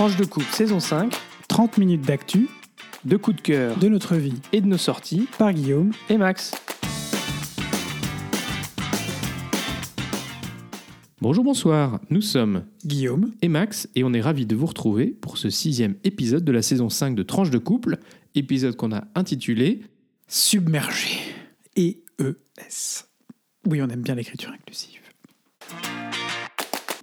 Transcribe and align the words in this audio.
Tranche 0.00 0.16
de 0.16 0.24
coupe 0.24 0.44
saison 0.44 0.80
5, 0.80 1.14
30 1.46 1.76
minutes 1.76 2.00
d'actu 2.00 2.48
de 3.04 3.18
coups 3.18 3.36
de 3.36 3.42
cœur 3.42 3.76
de 3.76 3.86
notre 3.86 4.16
vie 4.16 4.40
et 4.50 4.62
de 4.62 4.66
nos 4.66 4.78
sorties 4.78 5.28
par 5.36 5.52
Guillaume. 5.52 5.92
et 6.08 6.16
Max. 6.16 6.52
Bonjour, 11.20 11.44
bonsoir, 11.44 12.00
nous 12.08 12.22
sommes 12.22 12.64
Guillaume, 12.86 13.32
et 13.42 13.48
Max 13.48 13.90
et 13.94 14.02
on 14.02 14.14
est 14.14 14.22
ravis 14.22 14.46
de 14.46 14.56
vous 14.56 14.64
retrouver 14.64 15.08
pour 15.08 15.36
ce 15.36 15.50
sixième 15.50 15.96
épisode 16.02 16.44
de 16.44 16.52
la 16.52 16.62
saison 16.62 16.88
5 16.88 17.14
de 17.14 17.22
Tranche 17.22 17.50
de 17.50 17.58
couple, 17.58 17.98
épisode 18.34 18.76
qu'on 18.76 18.92
a 18.92 19.04
intitulé 19.14 19.82
submergé. 20.28 21.10
E-E-S. 21.76 23.06
Oui, 23.66 23.82
on 23.82 23.88
aime 23.90 24.00
bien 24.00 24.14
l'écriture 24.14 24.50
inclusive. 24.50 24.99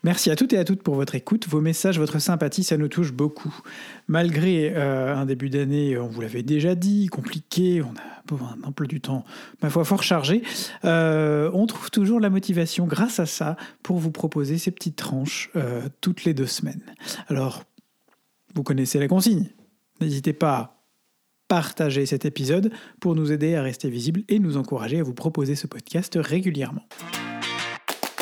Merci 0.07 0.31
à 0.31 0.37
toutes 0.37 0.53
et 0.53 0.57
à 0.57 0.63
toutes 0.63 0.83
pour 0.83 0.95
votre 0.95 1.15
écoute, 1.15 1.49
vos 1.49 1.59
messages, 1.59 1.99
votre 1.99 2.20
sympathie, 2.20 2.63
ça 2.63 2.77
nous 2.77 2.88
touche 2.88 3.11
beaucoup. 3.11 3.53
Malgré 4.07 4.71
euh, 4.73 5.13
un 5.13 5.25
début 5.25 5.49
d'année, 5.49 5.98
on 5.98 6.07
vous 6.07 6.21
l'avait 6.21 6.43
déjà 6.43 6.75
dit, 6.75 7.07
compliqué, 7.07 7.81
on 7.81 7.89
a 7.89 8.34
un 8.41 8.63
emploi 8.63 8.88
du 8.88 9.01
temps, 9.01 9.25
ma 9.62 9.70
foi, 9.70 9.84
fort 9.84 10.03
chargé, 10.03 10.43
euh, 10.85 11.51
on 11.53 11.67
trouve 11.67 11.91
toujours 11.91 12.21
la 12.21 12.29
motivation 12.29 12.88
grâce 12.88 13.20
à 13.20 13.25
ça 13.25 13.57
pour 13.84 13.98
vous 13.98 14.12
proposer 14.12 14.57
ces 14.57 14.71
petites 14.71 14.95
tranches 14.95 15.49
euh, 15.57 15.89
toutes 15.99 16.23
les 16.23 16.34
deux 16.34 16.48
semaines. 16.48 16.84
Alors, 17.27 17.65
vous 18.55 18.63
connaissez 18.63 18.99
la 18.99 19.09
consigne. 19.09 19.49
N'hésitez 19.99 20.31
pas 20.31 20.57
à 20.57 20.84
partager 21.49 22.05
cet 22.05 22.23
épisode 22.23 22.71
pour 23.01 23.13
nous 23.13 23.34
aider 23.34 23.55
à 23.55 23.62
rester 23.62 23.89
visibles 23.89 24.23
et 24.29 24.39
nous 24.39 24.55
encourager 24.55 25.01
à 25.01 25.03
vous 25.03 25.13
proposer 25.13 25.55
ce 25.55 25.67
podcast 25.67 26.17
régulièrement. 26.17 26.84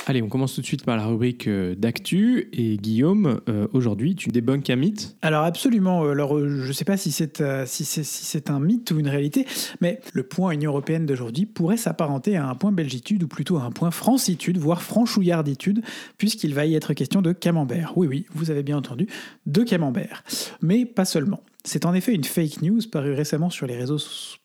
Allez, 0.08 0.22
on 0.22 0.30
commence 0.30 0.54
tout 0.54 0.62
de 0.62 0.66
suite 0.68 0.86
par 0.86 0.98
la 0.98 1.08
rubrique 1.08 1.48
euh, 1.48 1.74
d'actu. 1.74 2.48
Et 2.54 2.78
Guillaume, 2.78 3.42
euh, 3.50 3.68
aujourd'hui, 3.74 4.16
tu 4.16 4.30
débunkes 4.30 4.70
un 4.70 4.76
mythe? 4.76 5.18
Alors 5.24 5.44
absolument, 5.44 6.04
alors 6.04 6.38
euh, 6.38 6.62
je 6.62 6.68
ne 6.68 6.74
sais 6.74 6.86
pas 6.86 6.96
si 6.96 7.12
c'est 7.12 8.50
un 8.52 8.60
mythe 8.60 8.92
ou 8.92 9.00
une 9.00 9.08
réalité, 9.08 9.48
mais 9.82 10.00
le 10.14 10.22
point 10.22 10.52
Union 10.52 10.72
européenne 10.72 11.08
d'aujourd'hui 11.08 11.48
pourrait 11.48 11.78
s'apparenter 11.78 12.38
à 12.38 12.48
un 12.48 12.54
point 12.54 12.72
belgitude 12.72 13.24
ou 13.24 13.28
plutôt 13.28 13.58
à 13.58 13.64
un 13.64 13.72
point 13.72 13.90
francitude, 13.90 14.60
voire 14.60 14.84
franchouillarditude, 14.84 15.82
puisqu'il 16.20 16.54
va 16.54 16.68
y 16.68 16.76
être 16.76 16.94
question 16.94 17.24
de 17.24 17.32
camembert. 17.32 17.94
Oui, 17.96 18.06
oui, 18.08 18.26
vous 18.36 18.52
avez 18.52 18.62
bien 18.62 18.78
entendu, 18.78 19.08
de 19.48 19.64
camembert. 19.64 20.24
Mais 20.62 20.86
pas 20.86 21.06
seulement. 21.06 21.42
C'est 21.68 21.88
en 21.88 21.96
effet 21.96 22.14
une 22.14 22.24
fake 22.24 22.62
news 22.62 22.82
parue 22.92 23.14
récemment 23.14 23.50
sur 23.50 23.66
les 23.66 23.76
réseaux 23.76 23.98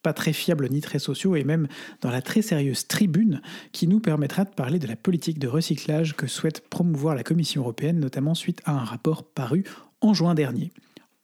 pas 0.02 0.14
très 0.14 0.32
fiables 0.32 0.70
ni 0.70 0.80
très 0.80 0.98
sociaux 0.98 1.36
et 1.36 1.44
même 1.44 1.68
dans 2.00 2.10
la 2.10 2.22
très 2.22 2.40
sérieuse 2.40 2.88
tribune 2.88 3.42
qui 3.72 3.86
nous 3.86 4.00
permettra 4.00 4.44
de 4.44 4.50
parler 4.50 4.78
de 4.78 4.86
la 4.86 4.96
politique 4.96 5.38
de 5.38 5.46
recyclage 5.46 6.16
que 6.16 6.26
souhaite 6.26 6.66
promouvoir 6.70 7.14
la 7.14 7.22
Commission 7.22 7.60
européenne, 7.60 8.00
notamment 8.00 8.34
suite 8.34 8.62
à 8.64 8.72
un 8.72 8.84
rapport 8.84 9.22
paru 9.22 9.64
en 10.00 10.14
juin 10.14 10.34
dernier. 10.34 10.72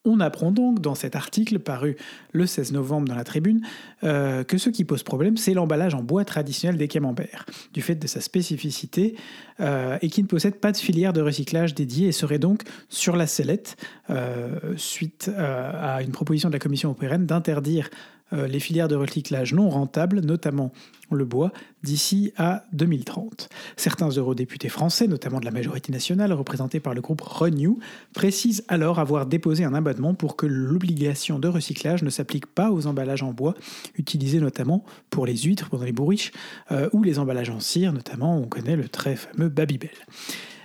On 0.08 0.20
apprend 0.20 0.52
donc 0.52 0.80
dans 0.80 0.94
cet 0.94 1.16
article 1.16 1.58
paru 1.58 1.96
le 2.32 2.46
16 2.46 2.72
novembre 2.72 3.08
dans 3.08 3.16
la 3.16 3.24
tribune 3.24 3.60
euh, 4.04 4.44
que 4.44 4.56
ce 4.56 4.70
qui 4.70 4.84
pose 4.84 5.02
problème, 5.02 5.36
c'est 5.36 5.52
l'emballage 5.52 5.94
en 5.94 6.02
bois 6.02 6.24
traditionnel 6.24 6.78
des 6.78 6.86
camemberts, 6.86 7.44
du 7.74 7.82
fait 7.82 7.96
de 7.96 8.06
sa 8.06 8.20
spécificité 8.20 9.16
euh, 9.58 9.98
et 10.02 10.08
qui 10.08 10.22
ne 10.22 10.28
possède 10.28 10.60
pas 10.60 10.70
de 10.70 10.76
filière 10.76 11.12
de 11.12 11.20
recyclage 11.20 11.74
dédiée 11.74 12.06
et 12.06 12.12
serait 12.12 12.38
donc 12.38 12.62
sur 12.88 13.16
la 13.16 13.26
sellette, 13.26 13.76
euh, 14.10 14.74
suite 14.76 15.28
à 15.36 16.02
une 16.02 16.12
proposition 16.12 16.50
de 16.50 16.54
la 16.54 16.60
Commission 16.60 16.90
européenne 16.90 17.26
d'interdire 17.26 17.90
les 18.32 18.60
filières 18.60 18.88
de 18.88 18.96
recyclage 18.96 19.54
non 19.54 19.70
rentables, 19.70 20.20
notamment 20.20 20.72
le 21.14 21.24
bois, 21.24 21.52
d'ici 21.82 22.32
à 22.36 22.64
2030. 22.72 23.48
Certains 23.76 24.08
eurodéputés 24.08 24.68
français, 24.68 25.06
notamment 25.06 25.38
de 25.38 25.44
la 25.44 25.50
majorité 25.50 25.92
nationale, 25.92 26.32
représentés 26.32 26.80
par 26.80 26.94
le 26.94 27.00
groupe 27.00 27.20
Renew, 27.20 27.78
précisent 28.12 28.64
alors 28.68 28.98
avoir 28.98 29.26
déposé 29.26 29.64
un 29.64 29.74
amendement 29.74 30.14
pour 30.14 30.36
que 30.36 30.46
l'obligation 30.46 31.38
de 31.38 31.48
recyclage 31.48 32.02
ne 32.02 32.10
s'applique 32.10 32.46
pas 32.46 32.72
aux 32.72 32.86
emballages 32.86 33.22
en 33.22 33.32
bois, 33.32 33.54
utilisés 33.96 34.40
notamment 34.40 34.84
pour 35.10 35.26
les 35.26 35.36
huîtres 35.36 35.68
pendant 35.68 35.84
les 35.84 35.92
bourriches, 35.92 36.32
euh, 36.72 36.88
ou 36.92 37.02
les 37.02 37.18
emballages 37.18 37.50
en 37.50 37.60
cire, 37.60 37.92
notamment 37.92 38.38
on 38.38 38.46
connaît 38.46 38.76
le 38.76 38.88
très 38.88 39.16
fameux 39.16 39.48
Babybel. 39.48 39.90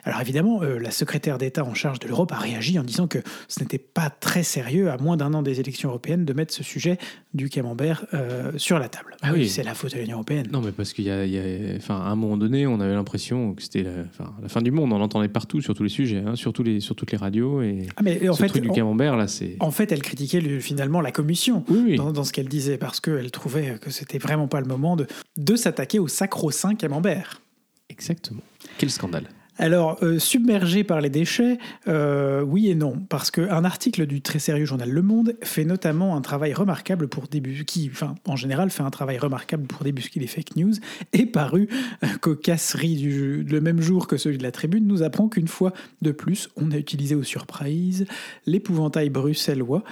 Alors 0.03 0.19
évidemment, 0.22 0.62
euh, 0.63 0.79
la 0.79 0.91
secrétaire 0.91 1.38
d'État 1.38 1.63
en 1.63 1.73
charge 1.73 2.00
de 2.00 2.07
l'Europe 2.07 2.31
a 2.31 2.38
réagi 2.38 2.79
en 2.79 2.84
disant 2.84 3.07
que 3.07 3.19
ce 3.47 3.59
n'était 3.59 3.78
pas 3.78 4.09
très 4.09 4.44
sérieux, 4.44 4.89
à 4.89 4.97
moins 4.97 5.17
d'un 5.17 5.34
an 5.34 5.41
des 5.44 5.59
élections 5.59 5.89
européennes, 5.89 6.25
de 6.25 6.34
mettre 6.34 6.53
ce 6.53 6.63
sujet 6.63 6.97
du 7.34 7.50
camembert 7.50 8.06
euh, 8.13 8.51
sur 8.57 8.79
la 8.79 8.90
table. 8.90 9.16
Ah 9.22 9.31
oui. 9.34 9.47
C'est 9.50 9.63
la 9.63 9.73
faute 9.73 9.94
de 9.94 10.00
l'Union 10.00 10.16
européenne. 10.17 10.47
Non, 10.51 10.61
mais 10.61 10.72
parce 10.72 10.94
qu'il 10.94 11.06
y 11.06 11.11
a, 11.11 11.25
il 11.25 11.31
y 11.31 11.38
a- 11.40 11.75
enfin, 11.78 11.95
à 11.97 12.09
un 12.09 12.16
moment 12.16 12.38
donné, 12.38 12.66
on 12.67 12.79
avait 12.79 12.94
l'impression 12.94 13.53
que 13.53 13.61
c'était 13.61 13.84
la, 13.84 13.91
enfin, 14.09 14.34
la 14.41 14.50
fin 14.50 14.61
du 14.61 14.72
monde. 14.72 14.91
On 14.94 14.97
l'entendait 14.97 15.28
partout 15.28 15.61
sur 15.61 15.73
tous 15.73 15.84
les 15.84 15.90
sujets, 15.90 16.23
hein, 16.25 16.35
sur, 16.35 16.51
tous 16.53 16.63
les, 16.63 16.79
sur 16.79 16.95
toutes 16.95 17.11
les 17.11 17.17
radios. 17.17 17.61
Et 17.61 17.88
Ah, 17.97 18.01
mais 18.03 18.28
en 18.28 18.34
ce 18.34 18.41
fait, 18.41 18.47
truc 18.50 18.63
du 18.63 18.69
camembert, 18.72 19.16
là, 19.17 19.28
c'est. 19.28 19.56
En 19.59 19.72
fait, 19.72 19.91
elle 19.91 20.01
critiquait 20.01 20.41
le- 20.41 20.59
finalement 20.59 21.01
la 21.01 21.11
commission 21.11 21.63
Oui, 21.69 21.81
oui. 21.85 21.95
dans, 21.95 22.11
dans 22.11 22.23
ce 22.23 22.34
qu'elle 22.34 22.50
disait 22.50 22.78
parce 22.78 23.00
qu'elle 23.00 23.29
trouvait 23.31 23.78
que 23.79 23.90
c'était 23.91 24.17
vraiment 24.17 24.47
pas 24.47 24.61
le 24.61 24.67
moment 24.67 24.95
de, 24.95 25.06
de 25.38 25.56
s'attaquer 25.56 26.00
au 26.00 26.07
sacro-saint 26.07 26.75
camembert. 26.75 27.41
Exactement. 27.90 28.41
Quel 28.78 28.90
scandale. 28.90 29.25
Alors, 29.61 29.99
euh, 30.01 30.17
submergé 30.17 30.83
par 30.83 31.01
les 31.01 31.11
déchets, 31.11 31.59
euh, 31.88 32.41
oui 32.41 32.69
et 32.69 32.73
non, 32.73 32.95
parce 33.09 33.29
qu'un 33.29 33.63
article 33.63 34.07
du 34.07 34.19
très 34.19 34.39
sérieux 34.39 34.66
journal 34.66 34.89
Le 34.89 35.03
Monde 35.03 35.35
fait 35.44 35.66
notamment 35.66 36.16
un 36.16 36.22
travail 36.22 36.51
remarquable 36.51 37.07
pour 37.07 37.27
débusquer, 37.27 37.63
qui, 37.63 37.89
enfin, 37.94 38.16
en 38.25 38.35
général, 38.35 38.72
fait 38.72 38.81
un 38.81 38.89
travail 38.89 39.19
remarquable 39.19 39.67
pour 39.67 39.83
débusquer 39.83 40.19
les 40.19 40.25
fake 40.25 40.55
news, 40.55 40.73
et 41.13 41.27
paru 41.27 41.69
euh, 42.03 42.07
cocasserie 42.19 42.95
du, 42.95 43.44
le 43.44 43.61
même 43.61 43.81
jour 43.81 44.07
que 44.07 44.17
celui 44.17 44.39
de 44.39 44.44
la 44.44 44.51
Tribune, 44.51 44.88
nous 44.88 45.03
apprend 45.03 45.29
qu'une 45.29 45.47
fois 45.47 45.73
de 46.01 46.11
plus, 46.11 46.49
on 46.55 46.72
a 46.72 46.78
utilisé 46.78 47.13
aux 47.13 47.22
surprises 47.22 48.07
l'épouvantail 48.47 49.11
bruxellois, 49.11 49.83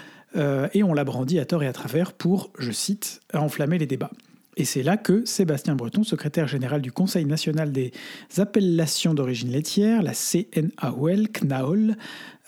et 0.73 0.83
on 0.83 0.93
l'a 0.93 1.03
brandi 1.03 1.39
à 1.39 1.45
tort 1.45 1.63
et 1.63 1.67
à 1.67 1.73
travers 1.73 2.13
pour, 2.13 2.51
je 2.57 2.71
cite, 2.71 3.21
enflammer 3.33 3.77
les 3.77 3.87
débats. 3.87 4.11
Et 4.59 4.65
c'est 4.65 4.83
là 4.83 4.97
que 4.97 5.23
Sébastien 5.23 5.77
Breton, 5.77 6.03
secrétaire 6.03 6.49
général 6.49 6.81
du 6.81 6.91
Conseil 6.91 7.23
national 7.23 7.71
des 7.71 7.93
appellations 8.37 9.13
d'origine 9.13 9.49
laitière, 9.51 10.03
la 10.03 10.11
CNAOL, 10.13 11.95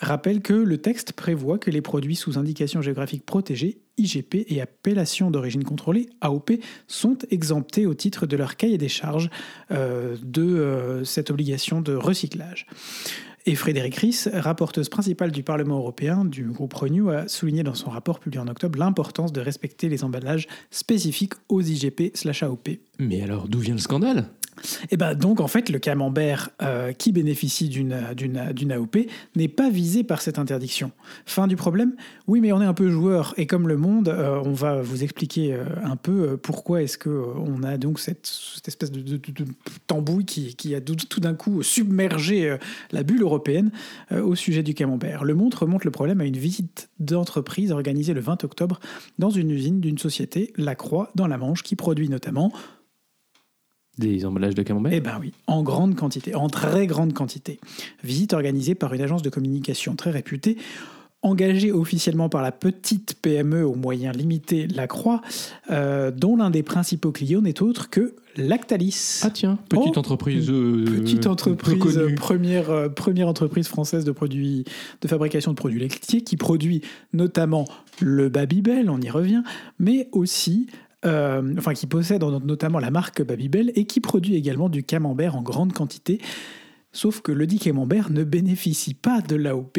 rappelle 0.02 0.42
que 0.42 0.54
le 0.54 0.78
texte 0.78 1.14
prévoit 1.14 1.58
que 1.58 1.72
les 1.72 1.82
produits 1.82 2.18
sous 2.18 2.38
indication 2.38 2.82
géographique 2.82 3.26
protégée, 3.26 3.80
IGP 3.98 4.46
et 4.50 4.60
appellation 4.60 5.32
d'origine 5.32 5.64
contrôlée, 5.64 6.10
AOP, 6.20 6.52
sont 6.88 7.18
exemptés 7.30 7.86
au 7.86 7.94
titre 7.94 8.26
de 8.26 8.36
leur 8.36 8.58
cahier 8.58 8.78
des 8.78 8.90
charges 8.90 9.30
euh, 9.72 10.18
de 10.22 10.44
euh, 10.44 11.06
cette 11.06 11.32
obligation 11.32 11.80
de 11.80 11.94
recyclage. 11.96 12.68
Et 13.48 13.56
Frédéric 13.56 13.96
Ries, 13.96 14.26
rapporteuse 14.34 14.88
principale 14.88 15.32
du 15.32 15.42
Parlement 15.42 15.80
européen 15.80 16.26
du 16.26 16.46
groupe 16.46 16.74
Renew, 16.76 17.10
a 17.10 17.28
souligné 17.28 17.64
dans 17.64 17.74
son 17.74 17.90
rapport 17.90 18.20
publié 18.20 18.40
en 18.40 18.48
octobre 18.48 18.78
l'importance 18.78 19.34
de 19.34 19.42
respecter 19.42 19.90
les 19.90 20.04
emballages 20.04 20.48
spécifiques 20.70 21.34
aux 21.50 21.62
IGP/AOP. 21.62 22.70
Mais 23.00 23.24
alors, 23.24 23.48
d'où 23.48 23.60
vient 23.60 23.74
le 23.74 23.80
scandale? 23.80 24.28
Et 24.90 24.98
ben 24.98 25.16
donc 25.16 25.40
en 25.40 25.48
fait 25.48 25.70
le 25.70 25.80
camembert 25.80 26.50
euh, 26.62 26.92
qui 26.94 27.12
bénéficie 27.12 27.70
d'une 27.70 28.72
AOP 28.72 28.98
n'est 29.36 29.48
pas 29.48 29.70
visé 29.70 30.04
par 30.04 30.22
cette 30.22 30.40
interdiction. 30.40 30.92
Fin 31.26 31.48
du 31.48 31.56
problème 31.56 31.96
Oui, 32.28 32.42
mais 32.42 32.52
on 32.52 32.62
est 32.62 32.66
un 32.66 32.74
peu 32.74 32.90
joueur 32.90 33.34
et 33.38 33.48
comme 33.48 33.68
le 33.68 33.78
monde, 33.78 34.10
euh, 34.10 34.42
on 34.46 34.54
va 34.54 34.82
vous 34.82 35.04
expliquer 35.04 35.54
euh, 35.54 35.64
un 35.84 35.96
peu 35.96 36.38
pourquoi 36.38 36.82
est-ce 36.84 36.98
que 36.98 37.10
on 37.10 37.64
a 37.64 37.78
donc 37.78 38.00
cette, 38.00 38.30
espèce 38.68 38.92
de, 38.92 39.02
de- 39.02 39.46
tambouille 39.88 40.26
qui, 40.26 40.56
qui 40.56 40.76
a 40.76 40.82
tout, 40.82 40.96
tout 40.96 41.20
d'un 41.20 41.34
coup 41.34 41.64
submergé 41.64 42.58
la 42.92 43.04
bulle 43.04 43.22
européenne 43.22 43.72
au 44.12 44.36
sujet 44.36 44.64
du 44.64 44.74
camembert. 44.74 45.24
Le 45.24 45.34
Monde 45.34 45.54
remonte 45.54 45.86
le 45.86 45.92
problème 45.92 46.22
à 46.22 46.26
une 46.26 46.38
visite 46.38 46.90
d'entreprise 47.00 47.72
organisée 47.72 48.14
le 48.14 48.22
20 48.22 48.44
octobre 48.44 48.80
dans 49.20 49.30
une 49.30 49.52
usine 49.52 49.80
d'une 49.80 49.98
société, 49.98 50.54
La 50.58 50.76
Croix, 50.76 51.12
dans 51.16 51.28
la 51.28 51.38
Manche, 51.38 51.64
qui 51.64 51.76
produit 51.76 52.10
notamment 52.10 52.52
Des 54.02 54.26
emballages 54.26 54.56
de 54.56 54.64
camembert 54.64 54.92
eh 54.94 55.00
ben 55.00 55.18
oui, 55.22 55.32
en 55.48 55.62
grande 55.64 55.96
quantité, 55.96 56.34
en 56.36 56.50
très 56.50 56.88
grande 56.88 57.14
quantité. 57.14 57.60
Visite 58.04 58.34
organisée 58.34 58.76
par 58.76 58.94
une 58.94 59.02
agence 59.02 59.22
de 59.22 59.30
communication 59.30 59.96
très 59.96 60.10
réputée, 60.12 60.58
engagée 61.22 61.72
officiellement 61.72 62.28
par 62.30 62.42
la 62.42 62.52
petite 62.52 63.16
PME 63.22 63.64
aux 63.64 63.76
moyens 63.76 64.18
limités 64.18 64.66
La 64.68 64.88
Croix, 64.88 65.22
euh, 65.70 66.10
dont 66.10 66.36
l'un 66.36 66.50
des 66.50 66.64
principaux 66.64 67.12
clients 67.12 67.42
n'est 67.42 67.62
autre 67.62 67.90
que 67.92 68.16
Lactalis. 68.38 69.20
Ah 69.24 69.30
tiens, 69.30 69.60
petite 69.70 69.94
Oh, 69.96 70.00
entreprise. 70.00 70.50
euh, 70.50 70.84
Petite 70.86 71.28
entreprise, 71.28 72.00
première, 72.16 72.72
euh, 72.72 72.90
première 72.90 73.28
entreprise 73.28 73.68
française 73.68 74.04
de, 74.04 74.12
produits, 74.12 74.64
de 75.02 75.08
fabrication 75.08 75.52
de 75.52 75.58
produits 75.58 75.80
laitiers 75.80 76.22
qui 76.22 76.38
produit 76.38 76.82
notamment 77.14 77.68
le 78.00 78.30
Babybel, 78.30 78.90
on 78.90 79.00
y 79.00 79.10
revient, 79.10 79.44
mais 79.80 80.08
aussi, 80.14 80.68
euh, 81.06 81.56
enfin 81.58 81.74
qui 81.74 81.88
possède 81.88 82.24
notamment 82.24 82.80
la 82.80 82.92
marque 82.92 83.22
Babybel 83.22 83.72
et 83.76 83.86
qui 83.86 84.00
produit 84.02 84.36
également 84.36 84.70
du 84.70 84.84
camembert 84.84 85.36
en 85.36 85.42
grande 85.42 85.74
quantité. 85.74 86.20
Sauf 86.94 87.22
que 87.22 87.32
le 87.32 87.48
dit 87.48 87.60
camembert 87.60 88.10
ne 88.10 88.24
bénéficie 88.24 88.94
pas 88.94 89.22
de 89.22 89.36
l'AOP 89.36 89.78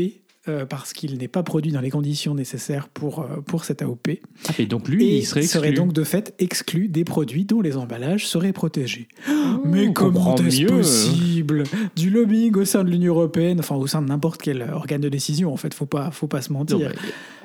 euh, 0.49 0.67
parce 0.67 0.93
qu'il 0.93 1.19
n'est 1.19 1.29
pas 1.29 1.43
produit 1.43 1.71
dans 1.71 1.81
les 1.81 1.91
conditions 1.91 2.35
nécessaires 2.35 2.89
pour, 2.89 3.21
euh, 3.21 3.41
pour 3.47 3.65
cette 3.65 3.81
AOP. 3.83 4.09
Ah, 4.49 4.53
et 4.59 4.67
donc 4.67 4.89
lui, 4.89 5.05
et 5.07 5.19
il 5.19 5.25
serait 5.27 5.41
exclu. 5.43 5.73
donc 5.75 5.93
de 5.93 6.03
fait 6.03 6.35
exclu 6.41 6.89
des 6.89 7.05
produits 7.05 7.45
dont 7.45 7.61
les 7.61 7.77
emballages 7.77 8.27
seraient 8.27 8.53
protégés. 8.53 9.07
Oh, 9.31 9.33
Mais 9.65 9.93
comment 9.93 10.35
est-ce 10.37 10.65
possible? 10.65 11.63
Du 11.95 12.11
lobbying 12.11 12.57
au 12.57 12.65
sein 12.65 12.83
de 12.83 12.91
l'Union 12.91 13.15
européenne, 13.15 13.61
enfin 13.61 13.77
au 13.77 13.87
sein 13.87 14.03
de 14.03 14.09
n'importe 14.09 14.43
quel 14.43 14.63
organe 14.73 15.01
de 15.01 15.09
décision. 15.09 15.53
En 15.53 15.57
fait, 15.57 15.73
faut 15.75 15.87
pas, 15.87 16.11
faut 16.11 16.27
pas 16.27 16.43
se 16.43 16.53
mentir. 16.53 16.79
Non, 16.79 16.87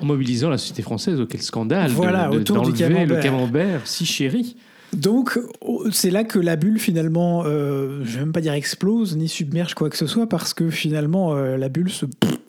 en 0.00 0.04
mobilisant 0.06 0.50
la 0.50 0.58
société 0.58 0.82
française, 0.82 1.20
oh, 1.20 1.26
quel 1.26 1.42
scandale 1.42 1.90
Voilà, 1.92 2.28
de, 2.28 2.34
de- 2.34 2.40
autour 2.40 2.62
du 2.62 2.72
camembert. 2.72 3.06
le 3.16 3.22
camembert 3.22 3.86
si 3.86 4.06
chéri. 4.06 4.56
Donc, 4.94 5.38
oh, 5.60 5.84
c'est 5.92 6.10
là 6.10 6.24
que 6.24 6.38
la 6.38 6.56
bulle, 6.56 6.78
finalement, 6.78 7.42
euh, 7.44 8.00
je 8.04 8.14
vais 8.14 8.20
même 8.20 8.32
pas 8.32 8.40
dire 8.40 8.54
explose, 8.54 9.16
ni 9.16 9.28
submerge 9.28 9.74
quoi 9.74 9.90
que 9.90 9.96
ce 9.98 10.06
soit, 10.06 10.26
parce 10.26 10.54
que 10.54 10.70
finalement, 10.70 11.34
euh, 11.36 11.58
la 11.58 11.68
bulle 11.68 11.90
se, 11.90 12.06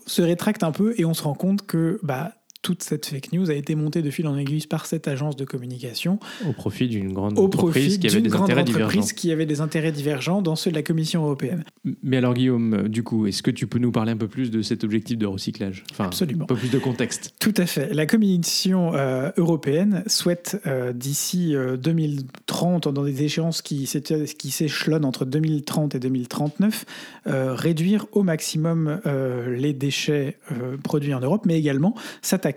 se 0.10 0.22
rétracte 0.22 0.64
un 0.64 0.72
peu 0.72 0.94
et 0.98 1.06
on 1.06 1.14
se 1.14 1.24
rend 1.24 1.36
compte 1.36 1.66
que 1.66 2.00
bah, 2.04 2.34
toute 2.62 2.84
cette 2.84 3.06
fake 3.06 3.32
news 3.34 3.50
a 3.50 3.54
été 3.54 3.76
montée 3.76 4.02
de 4.02 4.10
fil 4.10 4.28
en 4.28 4.38
aiguille 4.38 4.66
par 4.68 4.86
cette 4.86 5.08
agence 5.08 5.36
de 5.36 5.46
communication 5.46 6.20
Au 6.48 6.52
profit 6.54 6.88
d'une 6.88 7.14
grande 7.14 7.38
au 7.40 7.46
entreprise 7.46 7.98
qui 7.98 8.08
avait 8.08 8.16
d'une 8.16 8.24
des 8.24 8.30
grande 8.30 8.44
intérêts 8.44 8.62
entreprise 8.62 8.90
divergents. 8.92 9.16
qui 9.16 9.32
avait 9.32 9.46
des 9.46 9.62
intérêts 9.62 9.92
divergents 9.92 10.42
dans 10.42 10.56
ceux 10.56 10.70
de 10.70 10.76
la 10.76 10.84
Commission 10.84 11.24
européenne. 11.24 11.64
Mais 12.04 12.18
alors 12.18 12.34
Guillaume, 12.34 12.74
euh, 12.74 12.88
du 12.88 13.04
coup, 13.04 13.28
est-ce 13.28 13.42
que 13.42 13.52
tu 13.52 13.68
peux 13.68 13.80
nous 13.80 13.92
parler 13.92 14.12
un 14.12 14.18
peu 14.18 14.28
plus 14.28 14.52
de 14.52 14.62
cet 14.62 14.84
objectif 14.84 15.18
de 15.18 15.26
recyclage? 15.26 15.84
Enfin, 15.92 16.06
Absolument. 16.06 16.44
un 16.44 16.48
peu 16.48 16.56
plus 16.56 16.72
de 16.72 16.80
contexte. 16.80 17.34
Tout 17.40 17.54
à 17.58 17.66
fait. 17.66 17.94
La 17.94 18.06
Commission 18.06 18.94
euh, 18.94 19.32
européenne 19.38 20.04
souhaite 20.08 20.62
euh, 20.68 20.92
d'ici 20.94 21.56
euh, 21.56 21.78
2030, 21.78 22.88
dans 22.88 23.04
des 23.04 23.24
échéances 23.24 23.62
qui, 23.62 23.90
qui 24.38 24.52
s'échelonnent 24.52 25.06
entre 25.06 25.26
2030 25.26 25.96
et 25.96 26.00
2039, 26.00 26.86
euh, 27.28 27.54
réduire 27.54 28.06
au 28.12 28.24
maximum 28.24 29.00
euh, 29.06 29.56
les 29.56 29.74
déchets 29.74 30.38
euh, 30.52 30.78
produits 30.78 31.14
en 31.14 31.20
Europe, 31.20 31.44
mais 31.46 31.58
également 31.58 31.96
s'attaquer 32.22 32.49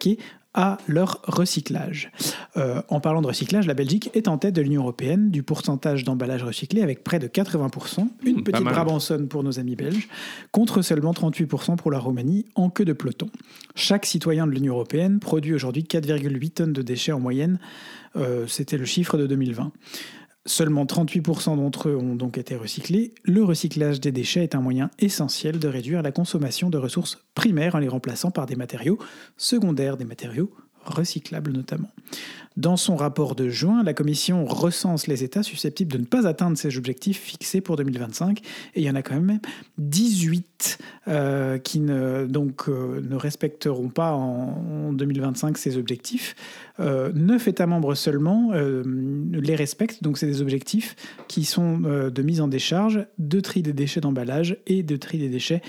à 0.55 0.79
leur 0.87 1.21
recyclage. 1.25 2.13
Euh, 2.57 2.83
en 2.89 3.01
parlant 3.01 3.23
de 3.23 3.27
recyclage, 3.27 3.67
la 3.67 3.75
Belgique 3.75 4.11
est 4.15 4.29
en 4.29 4.37
tête 4.37 4.55
de 4.55 4.61
l'Union 4.61 4.83
européenne 4.83 5.31
du 5.31 5.43
pourcentage 5.43 6.05
d'emballage 6.05 6.43
recyclé 6.43 6.83
avec 6.83 7.03
près 7.03 7.19
de 7.19 7.27
80%, 7.27 8.09
une 8.25 8.37
Mmh, 8.37 8.43
pas 8.43 8.53
petite 8.53 8.65
brabançonne 8.65 9.29
pour 9.29 9.43
nos 9.43 9.59
amis 9.59 9.77
belges, 9.77 10.09
contre 10.51 10.83
seulement 10.83 11.13
38% 11.13 11.77
pour 11.77 11.91
la 11.91 11.99
Roumanie 11.99 12.45
en 12.55 12.69
queue 12.69 12.85
de 12.85 12.93
peloton. 12.93 13.29
Chaque 13.75 14.05
citoyen 14.05 14.47
de 14.47 14.53
l'Union 14.53 14.75
européenne 14.75 15.21
produit 15.21 15.55
aujourd'hui 15.55 15.85
4,8 15.85 16.51
tonnes 16.51 16.73
de 16.75 16.83
déchets 16.83 17.13
en 17.13 17.21
moyenne. 17.21 17.59
Euh, 18.17 18.47
C'était 18.47 18.77
le 18.77 18.85
chiffre 18.85 19.17
de 19.17 19.27
2020. 19.27 19.73
Seulement 20.45 20.85
38% 20.85 21.57
d'entre 21.57 21.89
eux 21.89 21.97
ont 21.97 22.17
donc 22.17 22.37
été 22.37 22.57
recyclés. 22.57 23.15
Le 23.23 23.45
recyclage 23.45 24.01
des 24.01 24.11
déchets 24.11 24.43
est 24.43 24.57
un 24.57 24.61
moyen 24.61 24.91
essentiel 24.99 25.61
de 25.61 25.69
réduire 25.69 26.03
la 26.03 26.11
consommation 26.11 26.69
de 26.69 26.79
ressources 26.79 27.25
primaires 27.35 27.77
en 27.77 27.79
les 27.79 27.89
remplaçant 27.89 28.33
par 28.33 28.47
des 28.47 28.57
matériaux 28.57 28.99
secondaires, 29.37 29.97
des 29.97 30.05
matériaux 30.05 30.53
recyclables 30.85 31.53
notamment. 31.53 31.91
Dans 32.57 32.77
son 32.77 32.97
rapport 32.97 33.35
de 33.35 33.49
juin, 33.49 33.83
la 33.83 33.95
Commission 33.95 34.45
recense 34.45 35.07
les 35.07 35.25
États 35.25 35.43
susceptibles 35.43 35.93
de 35.93 35.99
ne 35.99 36.05
pas 36.05 36.27
atteindre 36.27 36.59
ces 36.59 36.77
objectifs 36.77 37.19
fixés 37.19 37.63
pour 37.63 37.77
2025, 37.77 38.41
et 38.75 38.81
il 38.81 38.83
y 38.83 38.91
en 38.91 38.95
a 38.95 39.03
quand 39.03 39.19
même 39.19 39.41
18 39.79 40.79
euh, 41.09 41.59
qui 41.59 41.83
euh, 41.89 42.27
ne 42.27 43.17
respecteront 43.17 43.89
pas 43.89 44.13
en, 44.13 44.89
en 44.89 44.93
2025 44.93 45.57
ces 45.57 45.79
objectifs. 45.79 46.35
Euh, 46.79 47.11
9 47.15 47.49
États 47.49 47.67
membres 47.67 47.95
seulement 47.95 48.51
euh, 48.53 48.83
les 49.33 49.57
respectent, 49.57 50.03
donc 50.03 50.19
c'est 50.19 50.27
des 50.27 50.43
objectifs 50.43 50.95
qui 51.29 51.45
sont 51.45 51.79
de 51.81 52.23
mise 52.23 52.41
en 52.41 52.49
décharge, 52.49 53.07
de 53.19 53.41
tri 53.41 53.63
des 53.63 53.73
déchets 53.73 54.01
d'emballage 54.01 54.59
et 54.67 54.83
de 54.83 54.97
tri 54.97 55.19
des 55.19 55.29
déchets 55.29 55.63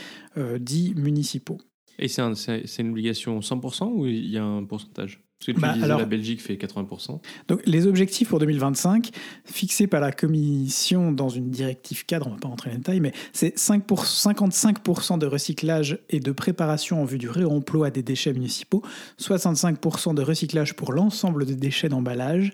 dits 0.60 0.94
municipaux. 0.98 1.60
Et 2.00 2.08
c'est 2.08 2.22
un- 2.22 2.36
c'est 2.36 2.64
c'est 2.68 2.82
une 2.82 2.90
obligation 2.92 3.40
100% 3.42 3.92
ou 3.94 4.06
il 4.08 4.28
y 4.30 4.38
a 4.38 4.44
un 4.44 4.64
pourcentage? 4.64 5.22
Parce 5.40 5.48
que 5.48 5.52
tu 5.52 5.60
Bah, 5.62 5.74
disais 5.74 5.84
alors- 5.86 6.00
la 6.00 6.06
Belgique 6.06 6.42
fait 6.42 6.56
80%. 6.56 7.20
Donc, 7.50 7.62
les 7.66 7.86
objectifs 7.86 8.30
pour 8.30 8.40
2025, 8.40 9.10
fixés 9.44 9.88
par 9.88 10.00
la 10.00 10.14
Commission 10.14 11.12
dans 11.12 11.28
une 11.28 11.50
directive 11.50 12.06
cadre, 12.06 12.28
on 12.28 12.30
ne 12.30 12.36
va 12.36 12.40
pas 12.40 12.48
rentrer 12.48 12.70
dans 12.70 12.74
les 12.76 12.78
détails, 12.78 13.00
mais 13.02 13.12
c'est 13.34 13.60
5 13.60 13.84
pour- 13.86 14.06
55% 14.06 15.18
de 15.18 15.26
recyclage 15.26 16.00
et 16.10 16.22
de 16.22 16.32
préparation 16.32 17.02
en 17.02 17.06
vue 17.06 17.18
du 17.18 17.28
réemploi 17.30 17.92
des 17.92 18.04
déchets 18.04 18.32
municipaux, 18.32 18.84
65% 19.18 20.14
de 20.14 20.22
recyclage 20.22 20.76
pour 20.76 20.94
l'ensemble 20.94 21.46
des 21.46 21.56
déchets 21.56 21.90
d'emballage 21.90 22.52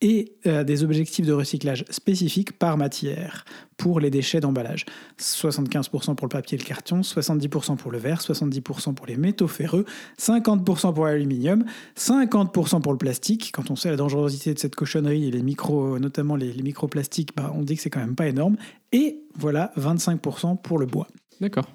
et 0.00 0.32
euh, 0.46 0.64
des 0.64 0.82
objectifs 0.82 1.26
de 1.26 1.32
recyclage 1.32 1.84
spécifiques 1.90 2.52
par 2.52 2.76
matière 2.76 3.44
pour 3.76 4.00
les 4.00 4.10
déchets 4.10 4.40
d'emballage. 4.40 4.86
75% 5.18 6.14
pour 6.14 6.26
le 6.26 6.30
papier 6.30 6.56
et 6.56 6.60
le 6.60 6.66
carton, 6.66 7.00
70% 7.00 7.76
pour 7.76 7.90
le 7.90 7.98
verre, 7.98 8.20
70% 8.20 8.94
pour 8.94 9.06
les 9.06 9.16
métaux 9.16 9.48
ferreux, 9.48 9.84
50% 10.18 10.94
pour 10.94 11.06
l'aluminium, 11.06 11.64
50% 11.96 12.80
pour 12.80 12.92
le 12.92 12.98
plastique. 12.98 13.50
Quand 13.52 13.70
on 13.70 13.76
sait 13.76 13.90
la 13.90 13.96
dangerosité 13.96 14.54
de 14.54 14.58
cette 14.58 14.74
cochonnerie 14.74 15.28
et 15.28 15.30
les 15.30 15.42
micros, 15.42 15.98
notamment 15.98 16.36
les, 16.36 16.52
les 16.52 16.62
microplastiques, 16.62 17.34
bah, 17.36 17.52
on 17.54 17.62
dit 17.62 17.76
que 17.76 17.82
c'est 17.82 17.90
quand 17.90 18.00
même 18.00 18.16
pas 18.16 18.28
énorme. 18.28 18.56
Et 18.92 19.20
voilà, 19.38 19.72
25% 19.78 20.60
pour 20.60 20.78
le 20.78 20.86
bois. 20.86 21.08
D'accord. 21.40 21.66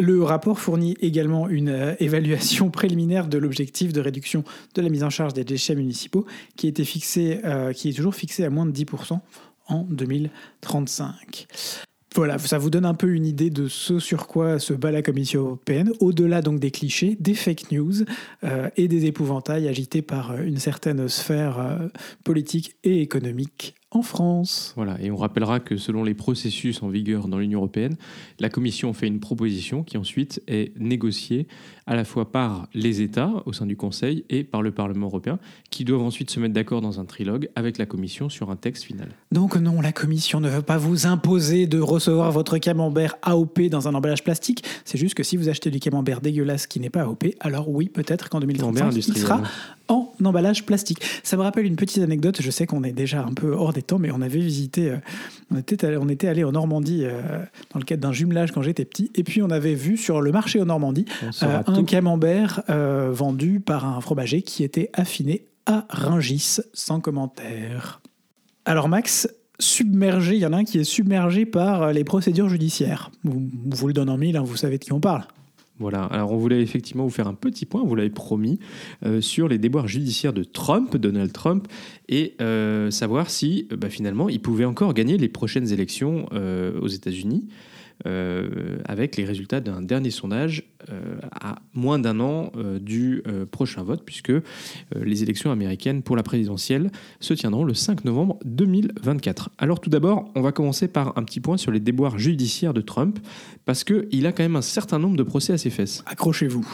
Le 0.00 0.22
rapport 0.22 0.58
fournit 0.58 0.96
également 1.02 1.46
une 1.48 1.68
euh, 1.68 1.94
évaluation 2.00 2.70
préliminaire 2.70 3.26
de 3.26 3.36
l'objectif 3.36 3.92
de 3.92 4.00
réduction 4.00 4.44
de 4.74 4.80
la 4.80 4.88
mise 4.88 5.04
en 5.04 5.10
charge 5.10 5.34
des 5.34 5.44
déchets 5.44 5.74
municipaux 5.74 6.24
qui, 6.56 6.68
était 6.68 6.84
fixé, 6.84 7.40
euh, 7.44 7.74
qui 7.74 7.90
est 7.90 7.92
toujours 7.92 8.14
fixé 8.14 8.44
à 8.44 8.50
moins 8.50 8.64
de 8.64 8.72
10% 8.72 9.18
en 9.68 9.82
2035. 9.90 11.46
Voilà, 12.16 12.38
ça 12.38 12.56
vous 12.56 12.70
donne 12.70 12.86
un 12.86 12.94
peu 12.94 13.08
une 13.12 13.26
idée 13.26 13.50
de 13.50 13.68
ce 13.68 13.98
sur 13.98 14.26
quoi 14.26 14.58
se 14.58 14.72
bat 14.72 14.90
la 14.90 15.02
Commission 15.02 15.42
européenne, 15.42 15.92
au-delà 16.00 16.40
donc 16.40 16.58
des 16.58 16.70
clichés, 16.70 17.16
des 17.20 17.34
fake 17.34 17.70
news 17.70 17.92
euh, 18.42 18.70
et 18.76 18.88
des 18.88 19.04
épouvantails 19.04 19.68
agités 19.68 20.02
par 20.02 20.40
une 20.40 20.58
certaine 20.58 21.08
sphère 21.08 21.78
politique 22.24 22.74
et 22.84 23.02
économique 23.02 23.74
en 23.92 24.02
France. 24.02 24.72
Voilà, 24.76 25.00
et 25.00 25.10
on 25.10 25.16
rappellera 25.16 25.58
que 25.58 25.76
selon 25.76 26.04
les 26.04 26.14
processus 26.14 26.82
en 26.82 26.88
vigueur 26.88 27.26
dans 27.26 27.38
l'Union 27.38 27.58
européenne, 27.58 27.96
la 28.38 28.48
Commission 28.48 28.92
fait 28.92 29.08
une 29.08 29.18
proposition 29.18 29.82
qui 29.82 29.98
ensuite 29.98 30.42
est 30.46 30.72
négociée 30.78 31.48
à 31.86 31.96
la 31.96 32.04
fois 32.04 32.30
par 32.30 32.68
les 32.72 33.00
États 33.00 33.32
au 33.46 33.52
sein 33.52 33.66
du 33.66 33.76
Conseil 33.76 34.24
et 34.30 34.44
par 34.44 34.62
le 34.62 34.70
Parlement 34.70 35.06
européen, 35.06 35.40
qui 35.70 35.84
doivent 35.84 36.02
ensuite 36.02 36.30
se 36.30 36.38
mettre 36.38 36.54
d'accord 36.54 36.80
dans 36.82 37.00
un 37.00 37.04
trilogue 37.04 37.48
avec 37.56 37.78
la 37.78 37.86
Commission 37.86 38.28
sur 38.28 38.50
un 38.50 38.56
texte 38.56 38.84
final. 38.84 39.08
Donc 39.32 39.56
non, 39.56 39.80
la 39.80 39.90
Commission 39.92 40.38
ne 40.38 40.48
veut 40.48 40.62
pas 40.62 40.78
vous 40.78 41.06
imposer 41.06 41.66
de 41.66 41.80
recevoir 41.80 42.30
votre 42.30 42.58
camembert 42.58 43.16
AOP 43.22 43.62
dans 43.70 43.88
un 43.88 43.94
emballage 43.94 44.22
plastique. 44.22 44.64
C'est 44.84 44.98
juste 44.98 45.14
que 45.14 45.24
si 45.24 45.36
vous 45.36 45.48
achetez 45.48 45.70
du 45.72 45.80
camembert 45.80 46.20
dégueulasse 46.20 46.68
qui 46.68 46.78
n'est 46.78 46.90
pas 46.90 47.02
AOP, 47.02 47.24
alors 47.40 47.68
oui, 47.68 47.88
peut-être 47.88 48.28
qu'en 48.28 48.40
Camembert 48.40 48.90
2035, 48.90 49.08
il 49.08 49.18
sera 49.18 49.42
en 49.88 50.09
emballage 50.26 50.64
plastique. 50.66 51.00
Ça 51.22 51.36
me 51.36 51.42
rappelle 51.42 51.66
une 51.66 51.76
petite 51.76 52.02
anecdote. 52.02 52.40
Je 52.40 52.50
sais 52.50 52.66
qu'on 52.66 52.84
est 52.84 52.92
déjà 52.92 53.22
un 53.22 53.32
peu 53.32 53.52
hors 53.52 53.72
des 53.72 53.82
temps, 53.82 53.98
mais 53.98 54.10
on 54.10 54.20
avait 54.20 54.40
visité, 54.40 54.90
euh, 54.90 54.96
on 55.50 55.58
était 55.58 55.84
allé, 55.84 55.96
on 55.96 56.08
était 56.08 56.28
allé 56.28 56.44
en 56.44 56.52
Normandie 56.52 57.04
euh, 57.04 57.20
dans 57.72 57.78
le 57.78 57.84
cadre 57.84 58.02
d'un 58.02 58.12
jumelage 58.12 58.52
quand 58.52 58.62
j'étais 58.62 58.84
petit, 58.84 59.10
et 59.14 59.24
puis 59.24 59.42
on 59.42 59.50
avait 59.50 59.74
vu 59.74 59.96
sur 59.96 60.20
le 60.20 60.32
marché 60.32 60.60
en 60.60 60.66
Normandie 60.66 61.04
euh, 61.42 61.62
un 61.66 61.84
camembert 61.84 62.62
vendu 62.68 63.60
par 63.60 63.84
un 63.84 64.00
fromager 64.00 64.42
qui 64.42 64.64
était 64.64 64.90
affiné 64.92 65.46
à 65.66 65.86
Ringis, 65.90 66.60
sans 66.72 67.00
commentaire. 67.00 68.00
Alors 68.64 68.88
Max, 68.88 69.28
submergé, 69.58 70.36
il 70.36 70.40
y 70.40 70.46
en 70.46 70.52
a 70.52 70.58
un 70.58 70.64
qui 70.64 70.78
est 70.78 70.84
submergé 70.84 71.46
par 71.46 71.92
les 71.92 72.04
procédures 72.04 72.48
judiciaires. 72.48 73.10
Vous, 73.24 73.42
vous 73.66 73.88
le 73.88 73.92
donne 73.92 74.10
en 74.10 74.16
mille, 74.16 74.36
hein, 74.36 74.42
vous 74.42 74.56
savez 74.56 74.78
de 74.78 74.84
qui 74.84 74.92
on 74.92 75.00
parle. 75.00 75.24
Voilà, 75.80 76.04
alors 76.04 76.32
on 76.32 76.36
voulait 76.36 76.60
effectivement 76.60 77.04
vous 77.04 77.10
faire 77.10 77.26
un 77.26 77.34
petit 77.34 77.64
point, 77.64 77.82
vous 77.82 77.94
l'avez 77.94 78.10
promis, 78.10 78.58
euh, 79.06 79.22
sur 79.22 79.48
les 79.48 79.56
déboires 79.56 79.88
judiciaires 79.88 80.34
de 80.34 80.44
Trump, 80.44 80.94
Donald 80.98 81.32
Trump, 81.32 81.68
et 82.10 82.34
euh, 82.42 82.90
savoir 82.90 83.30
si 83.30 83.66
euh, 83.72 83.76
bah, 83.76 83.88
finalement 83.88 84.28
il 84.28 84.40
pouvait 84.40 84.66
encore 84.66 84.92
gagner 84.92 85.16
les 85.16 85.28
prochaines 85.28 85.72
élections 85.72 86.28
aux 86.30 86.86
États-Unis. 86.86 87.48
Euh, 88.06 88.78
avec 88.84 89.16
les 89.16 89.24
résultats 89.24 89.60
d'un 89.60 89.82
dernier 89.82 90.10
sondage 90.10 90.64
euh, 90.90 91.18
à 91.32 91.56
moins 91.74 91.98
d'un 91.98 92.20
an 92.20 92.50
euh, 92.56 92.78
du 92.78 93.22
prochain 93.50 93.82
vote, 93.82 94.02
puisque 94.04 94.32
les 94.94 95.22
élections 95.22 95.50
américaines 95.50 96.02
pour 96.02 96.16
la 96.16 96.22
présidentielle 96.22 96.90
se 97.20 97.34
tiendront 97.34 97.64
le 97.64 97.74
5 97.74 98.04
novembre 98.04 98.38
2024. 98.44 99.50
Alors 99.58 99.80
tout 99.80 99.90
d'abord, 99.90 100.30
on 100.34 100.40
va 100.40 100.52
commencer 100.52 100.88
par 100.88 101.16
un 101.18 101.22
petit 101.22 101.40
point 101.40 101.56
sur 101.56 101.72
les 101.72 101.80
déboires 101.80 102.18
judiciaires 102.18 102.74
de 102.74 102.80
Trump, 102.80 103.18
parce 103.64 103.84
qu'il 103.84 104.26
a 104.26 104.32
quand 104.32 104.42
même 104.42 104.56
un 104.56 104.62
certain 104.62 104.98
nombre 104.98 105.16
de 105.16 105.22
procès 105.22 105.52
à 105.52 105.58
ses 105.58 105.70
fesses. 105.70 106.02
Accrochez-vous. 106.06 106.66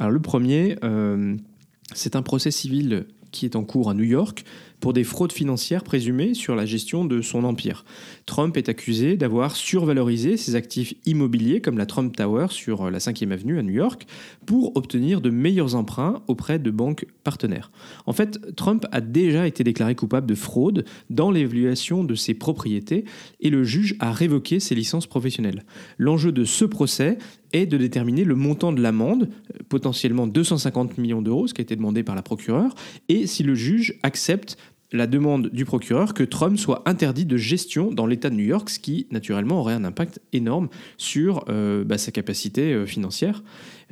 Alors 0.00 0.10
le 0.10 0.20
premier, 0.20 0.76
euh, 0.82 1.36
c'est 1.92 2.16
un 2.16 2.22
procès 2.22 2.50
civil 2.50 3.06
qui 3.30 3.44
est 3.44 3.54
en 3.54 3.64
cours 3.64 3.90
à 3.90 3.94
New 3.94 4.04
York 4.04 4.44
pour 4.80 4.92
des 4.92 5.04
fraudes 5.04 5.32
financières 5.32 5.84
présumées 5.84 6.34
sur 6.34 6.54
la 6.56 6.66
gestion 6.66 7.04
de 7.04 7.20
son 7.20 7.44
empire. 7.44 7.84
Trump 8.26 8.56
est 8.56 8.68
accusé 8.68 9.16
d'avoir 9.16 9.56
survalorisé 9.56 10.36
ses 10.36 10.54
actifs 10.54 10.94
immobiliers 11.06 11.60
comme 11.60 11.78
la 11.78 11.86
Trump 11.86 12.16
Tower 12.16 12.46
sur 12.50 12.90
la 12.90 12.98
5e 12.98 13.30
avenue 13.30 13.58
à 13.58 13.62
New 13.62 13.72
York 13.72 14.06
pour 14.46 14.76
obtenir 14.76 15.20
de 15.20 15.30
meilleurs 15.30 15.74
emprunts 15.74 16.22
auprès 16.26 16.58
de 16.58 16.70
banques 16.70 17.06
partenaires. 17.24 17.70
En 18.06 18.12
fait, 18.12 18.54
Trump 18.56 18.86
a 18.92 19.00
déjà 19.00 19.46
été 19.46 19.64
déclaré 19.64 19.94
coupable 19.94 20.26
de 20.26 20.34
fraude 20.34 20.84
dans 21.10 21.30
l'évaluation 21.30 22.04
de 22.04 22.14
ses 22.14 22.34
propriétés 22.34 23.04
et 23.40 23.50
le 23.50 23.64
juge 23.64 23.96
a 24.00 24.12
révoqué 24.12 24.60
ses 24.60 24.74
licences 24.74 25.06
professionnelles. 25.06 25.64
L'enjeu 25.98 26.32
de 26.32 26.44
ce 26.44 26.64
procès 26.64 27.18
est 27.52 27.66
de 27.66 27.76
déterminer 27.76 28.24
le 28.24 28.34
montant 28.34 28.72
de 28.72 28.80
l'amende, 28.80 29.28
potentiellement 29.68 30.26
250 30.26 30.98
millions 30.98 31.22
d'euros, 31.22 31.46
ce 31.46 31.54
qui 31.54 31.60
a 31.60 31.64
été 31.64 31.76
demandé 31.76 32.02
par 32.02 32.14
la 32.14 32.22
procureure, 32.22 32.74
et 33.08 33.26
si 33.26 33.42
le 33.42 33.54
juge 33.54 33.98
accepte 34.02 34.56
la 34.92 35.06
demande 35.06 35.48
du 35.52 35.64
procureur 35.64 36.14
que 36.14 36.22
Trump 36.22 36.58
soit 36.58 36.82
interdit 36.86 37.24
de 37.24 37.36
gestion 37.36 37.92
dans 37.92 38.06
l'État 38.06 38.30
de 38.30 38.34
New 38.34 38.44
York, 38.44 38.68
ce 38.70 38.78
qui 38.78 39.06
naturellement 39.10 39.60
aurait 39.60 39.74
un 39.74 39.84
impact 39.84 40.20
énorme 40.32 40.68
sur 40.96 41.44
euh, 41.48 41.84
bah, 41.84 41.98
sa 41.98 42.10
capacité 42.10 42.72
euh, 42.72 42.86
financière. 42.86 43.42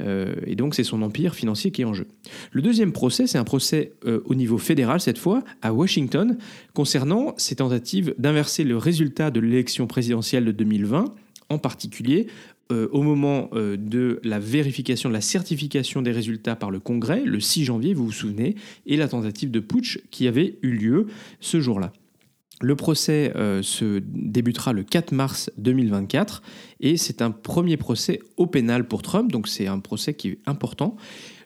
Euh, 0.00 0.34
et 0.46 0.54
donc 0.54 0.74
c'est 0.74 0.84
son 0.84 1.02
empire 1.02 1.34
financier 1.34 1.70
qui 1.70 1.82
est 1.82 1.84
en 1.84 1.94
jeu. 1.94 2.06
Le 2.52 2.62
deuxième 2.62 2.92
procès, 2.92 3.26
c'est 3.26 3.38
un 3.38 3.44
procès 3.44 3.92
au 4.04 4.34
niveau 4.34 4.58
fédéral 4.58 5.00
cette 5.00 5.18
fois, 5.18 5.42
à 5.62 5.72
Washington, 5.72 6.38
concernant 6.74 7.34
ses 7.36 7.56
tentatives 7.56 8.14
d'inverser 8.18 8.64
le 8.64 8.76
résultat 8.76 9.30
de 9.30 9.40
l'élection 9.40 9.86
présidentielle 9.86 10.44
de 10.44 10.52
2020 10.52 11.14
en 11.50 11.58
particulier 11.58 12.26
euh, 12.70 12.86
au 12.92 13.02
moment 13.02 13.48
euh, 13.54 13.78
de 13.78 14.20
la 14.24 14.38
vérification, 14.38 15.08
de 15.08 15.14
la 15.14 15.22
certification 15.22 16.02
des 16.02 16.12
résultats 16.12 16.54
par 16.54 16.70
le 16.70 16.80
Congrès, 16.80 17.22
le 17.24 17.40
6 17.40 17.64
janvier, 17.64 17.94
vous 17.94 18.04
vous 18.04 18.12
souvenez, 18.12 18.56
et 18.84 18.98
la 18.98 19.08
tentative 19.08 19.50
de 19.50 19.60
putsch 19.60 20.00
qui 20.10 20.28
avait 20.28 20.58
eu 20.60 20.72
lieu 20.72 21.06
ce 21.40 21.60
jour-là. 21.60 21.94
Le 22.60 22.76
procès 22.76 23.32
euh, 23.36 23.62
se 23.62 24.02
débutera 24.04 24.74
le 24.74 24.82
4 24.82 25.12
mars 25.12 25.50
2024 25.56 26.42
et 26.80 26.98
c'est 26.98 27.22
un 27.22 27.30
premier 27.30 27.78
procès 27.78 28.20
au 28.36 28.46
pénal 28.46 28.86
pour 28.86 29.00
Trump, 29.00 29.32
donc 29.32 29.48
c'est 29.48 29.66
un 29.66 29.78
procès 29.78 30.12
qui 30.12 30.28
est 30.28 30.38
important. 30.44 30.96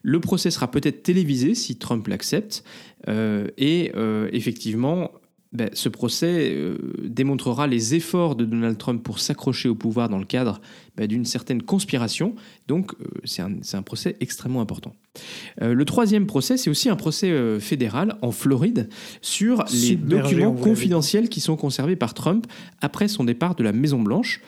Le 0.02 0.18
procès 0.18 0.50
sera 0.50 0.72
peut-être 0.72 1.04
télévisé 1.04 1.54
si 1.54 1.76
Trump 1.76 2.08
l'accepte 2.08 2.64
et 3.06 3.92
effectivement 4.32 5.12
ben, 5.52 5.68
ce 5.74 5.90
procès 5.90 6.52
euh, 6.54 6.78
démontrera 7.02 7.66
les 7.66 7.94
efforts 7.94 8.36
de 8.36 8.46
Donald 8.46 8.78
Trump 8.78 9.02
pour 9.02 9.18
s'accrocher 9.18 9.68
au 9.68 9.74
pouvoir 9.74 10.08
dans 10.08 10.18
le 10.18 10.24
cadre 10.24 10.60
ben, 10.96 11.06
d'une 11.06 11.26
certaine 11.26 11.62
conspiration. 11.62 12.34
Donc 12.68 12.92
euh, 12.94 13.06
c'est 13.24 13.42
un, 13.42 13.82
procès 13.82 14.16
extrêmement 14.20 14.62
important. 14.62 14.94
Euh, 15.60 15.74
le 15.74 15.84
troisième 15.84 16.26
procès, 16.26 16.56
c'est 16.56 16.70
aussi 16.70 16.88
un 16.88 16.96
procès 16.96 17.60
fédéral 17.60 18.16
en 18.22 18.32
Floride 18.32 18.88
sur 19.20 19.64
les 19.72 19.96
documents 19.96 20.54
confidentiels 20.54 21.28
qui 21.28 21.40
sont 21.40 21.56
conservés 21.56 21.96
par 21.96 22.14
Trump 22.14 22.46
après 22.80 23.08
son 23.08 23.24
départ 23.24 23.54
de 23.54 23.62
la 23.62 23.72
Maison-Blanche. 23.72 24.40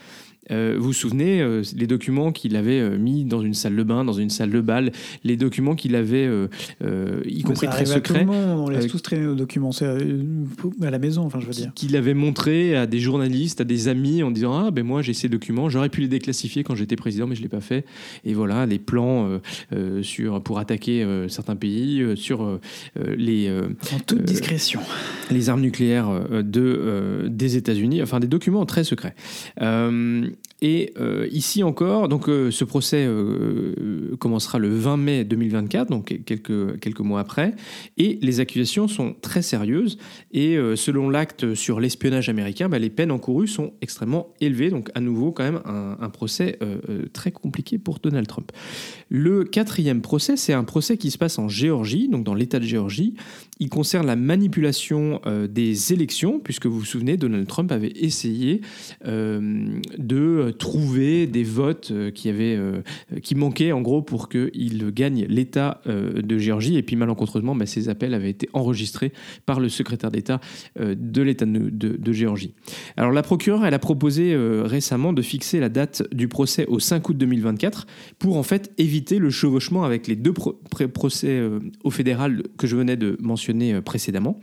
Euh, 0.50 0.76
vous 0.78 0.86
vous 0.86 0.92
souvenez, 0.92 1.40
euh, 1.40 1.62
les 1.76 1.86
documents 1.86 2.32
qu'il 2.32 2.56
avait 2.56 2.80
euh, 2.80 2.98
mis 2.98 3.24
dans 3.24 3.40
une 3.40 3.54
salle 3.54 3.76
de 3.76 3.82
bain, 3.82 4.04
dans 4.04 4.12
une 4.12 4.30
salle 4.30 4.50
de 4.50 4.60
bal, 4.60 4.92
les 5.24 5.36
documents 5.36 5.74
qu'il 5.74 5.96
avait, 5.96 6.28
y 7.26 7.42
compris 7.42 7.66
très 7.68 7.86
secrets. 7.86 8.26
on 8.28 8.68
laisse 8.68 8.86
tous 8.86 9.00
traîner 9.00 9.24
nos 9.24 9.34
documents 9.34 9.70
à 9.70 10.90
la 10.90 10.98
maison, 10.98 11.22
enfin 11.22 11.40
je 11.40 11.46
veux 11.46 11.52
dire. 11.52 11.72
Qu'il 11.74 11.96
avait 11.96 12.14
montré 12.14 12.76
à 12.76 12.86
des 12.86 13.00
journalistes, 13.00 13.60
à 13.60 13.64
des 13.64 13.88
amis, 13.88 14.22
en 14.22 14.30
disant 14.30 14.66
Ah, 14.66 14.70
ben 14.70 14.84
moi 14.84 15.02
j'ai 15.02 15.14
ces 15.14 15.28
documents, 15.28 15.68
j'aurais 15.68 15.88
pu 15.88 16.00
les 16.00 16.08
déclassifier 16.08 16.64
quand 16.64 16.74
j'étais 16.74 16.96
président, 16.96 17.26
mais 17.26 17.34
je 17.34 17.40
ne 17.40 17.44
l'ai 17.44 17.50
pas 17.50 17.60
fait. 17.60 17.84
Et 18.24 18.34
voilà, 18.34 18.66
les 18.66 18.78
plans 18.78 19.40
sur, 20.02 20.42
pour 20.42 20.58
attaquer 20.58 21.06
certains 21.28 21.56
pays, 21.56 22.04
sur 22.16 22.60
les. 23.16 23.50
en 23.50 23.98
toute 24.06 24.22
discrétion. 24.22 24.80
Les 25.30 25.48
armes 25.48 25.62
nucléaires 25.62 26.10
de, 26.30 27.26
des 27.28 27.56
États-Unis, 27.56 28.02
enfin 28.02 28.20
des 28.20 28.26
documents 28.26 28.66
très 28.66 28.84
secrets. 28.84 29.14
Et 30.66 30.94
euh, 30.98 31.28
ici 31.30 31.62
encore, 31.62 32.08
donc 32.08 32.26
euh, 32.26 32.50
ce 32.50 32.64
procès 32.64 33.04
euh, 33.06 34.16
commencera 34.18 34.58
le 34.58 34.70
20 34.70 34.96
mai 34.96 35.24
2024, 35.24 35.90
donc 35.90 36.18
quelques, 36.24 36.80
quelques 36.80 37.00
mois 37.00 37.20
après, 37.20 37.54
et 37.98 38.18
les 38.22 38.40
accusations 38.40 38.88
sont 38.88 39.14
très 39.20 39.42
sérieuses. 39.42 39.98
Et 40.32 40.56
selon 40.74 41.10
l'acte 41.10 41.54
sur 41.54 41.80
l'espionnage 41.80 42.30
américain, 42.30 42.70
bah, 42.70 42.78
les 42.78 42.88
peines 42.88 43.10
encourues 43.10 43.46
sont 43.46 43.74
extrêmement 43.82 44.32
élevées. 44.40 44.70
Donc 44.70 44.90
à 44.94 45.00
nouveau, 45.00 45.32
quand 45.32 45.44
même, 45.44 45.60
un, 45.66 45.98
un 46.00 46.08
procès 46.08 46.58
très 47.12 47.30
compliqué 47.30 47.76
pour 47.76 47.98
Donald 47.98 48.26
Trump. 48.26 48.50
Le 49.10 49.44
quatrième 49.44 50.00
procès, 50.00 50.38
c'est 50.38 50.54
un 50.54 50.64
procès 50.64 50.96
qui 50.96 51.10
se 51.10 51.18
passe 51.18 51.38
en 51.38 51.48
Géorgie, 51.48 52.08
donc 52.08 52.24
dans 52.24 52.34
l'État 52.34 52.58
de 52.58 52.64
Géorgie. 52.64 53.14
Il 53.60 53.68
concerne 53.68 54.06
la 54.06 54.16
manipulation 54.16 55.20
des 55.48 55.92
élections, 55.92 56.40
puisque 56.40 56.66
vous 56.66 56.80
vous 56.80 56.84
souvenez, 56.84 57.16
Donald 57.16 57.46
Trump 57.46 57.72
avait 57.72 57.92
essayé 57.96 58.60
de 59.04 60.50
trouver 60.50 61.26
des 61.26 61.44
votes 61.44 61.90
euh, 61.90 62.10
qui, 62.10 62.28
avaient, 62.28 62.56
euh, 62.56 62.80
qui 63.22 63.34
manquaient 63.34 63.72
en 63.72 63.80
gros 63.80 64.02
pour 64.02 64.28
qu'il 64.28 64.90
gagne 64.90 65.26
l'État 65.28 65.80
euh, 65.86 66.22
de 66.22 66.38
Géorgie. 66.38 66.76
Et 66.76 66.82
puis 66.82 66.96
malencontreusement, 66.96 67.54
bah, 67.54 67.66
ces 67.66 67.88
appels 67.88 68.14
avaient 68.14 68.30
été 68.30 68.48
enregistrés 68.52 69.12
par 69.46 69.60
le 69.60 69.68
secrétaire 69.68 70.10
d'État 70.10 70.40
de 70.78 71.22
l'État 71.22 71.46
de, 71.46 72.12
Géorgie. 72.12 72.54
Alors 72.96 73.12
la 73.12 73.22
procureure, 73.22 73.64
elle 73.64 73.74
a 73.74 73.78
proposé 73.78 74.36
récemment 74.36 75.12
de 75.12 75.22
fixer 75.22 75.60
la 75.60 75.68
date 75.68 76.02
du 76.12 76.28
procès 76.28 76.66
au 76.66 76.78
5 76.78 77.08
août 77.08 77.16
2024 77.16 77.86
pour 78.18 78.36
en 78.36 78.42
fait 78.42 78.72
éviter 78.78 79.18
le 79.18 79.30
chevauchement 79.30 79.84
avec 79.84 80.06
les 80.06 80.16
deux 80.16 80.32
procès 80.32 81.42
au 81.82 81.90
fédéral 81.90 82.42
que 82.56 82.66
je 82.66 82.76
venais 82.76 82.96
de 82.96 83.16
mentionner 83.20 83.43
précédemment. 83.84 84.40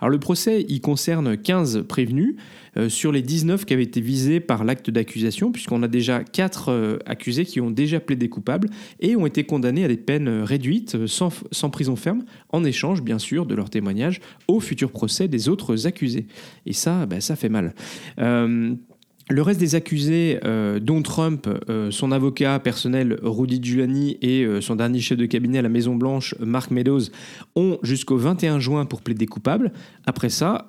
Alors 0.00 0.10
le 0.10 0.18
procès, 0.18 0.64
il 0.68 0.80
concerne 0.80 1.36
15 1.36 1.84
prévenus. 1.88 2.36
Euh, 2.78 2.88
sur 2.88 3.12
les 3.12 3.20
19 3.20 3.66
qui 3.66 3.74
avaient 3.74 3.82
été 3.82 4.00
visés 4.00 4.40
par 4.40 4.64
l'acte 4.64 4.88
d'accusation, 4.88 5.52
puisqu'on 5.52 5.82
a 5.82 5.88
déjà 5.88 6.24
4 6.24 6.68
euh, 6.70 6.98
accusés 7.04 7.44
qui 7.44 7.60
ont 7.60 7.70
déjà 7.70 8.00
plaidé 8.00 8.30
coupables 8.30 8.70
et 9.00 9.14
ont 9.14 9.26
été 9.26 9.44
condamnés 9.44 9.84
à 9.84 9.88
des 9.88 9.98
peines 9.98 10.28
euh, 10.28 10.44
réduites, 10.44 11.06
sans, 11.06 11.30
prison 11.70 11.96
ferme, 11.96 12.24
en 12.48 12.64
échange, 12.64 13.02
bien 13.02 13.18
sûr, 13.18 13.44
de 13.44 13.54
leur 13.54 13.68
témoignage 13.68 14.20
au 14.48 14.58
futur 14.58 14.90
procès 14.90 15.28
des 15.28 15.50
autres 15.50 15.86
accusés. 15.86 16.26
Et 16.64 16.72
ça, 16.72 17.04
ben, 17.04 17.20
ça 17.20 17.36
fait 17.36 17.50
mal. 17.50 17.74
Le 19.28 19.40
reste 19.40 19.60
des 19.60 19.74
accusés, 19.74 20.40
euh, 20.44 20.80
dont 20.80 21.00
Trump, 21.02 21.48
euh, 21.68 21.90
son 21.90 22.10
avocat 22.10 22.58
personnel 22.58 23.18
Rudy 23.22 23.62
Giuliani 23.62 24.18
et 24.20 24.44
euh, 24.44 24.60
son 24.60 24.76
dernier 24.76 25.00
chef 25.00 25.16
de 25.16 25.26
cabinet 25.26 25.58
à 25.58 25.62
la 25.62 25.68
Maison 25.68 25.94
Blanche, 25.94 26.34
Mark 26.40 26.70
Meadows, 26.70 27.02
ont 27.54 27.78
jusqu'au 27.82 28.16
21 28.16 28.58
juin 28.58 28.84
pour 28.84 29.00
plaider 29.00 29.26
coupable. 29.26 29.72
Après 30.06 30.28
ça, 30.28 30.66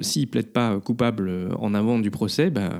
s'ils 0.00 0.22
ne 0.22 0.28
plaident 0.28 0.52
pas 0.52 0.78
coupable 0.78 1.30
en 1.58 1.74
avant 1.74 1.98
du 1.98 2.10
procès, 2.10 2.50
ben, 2.50 2.70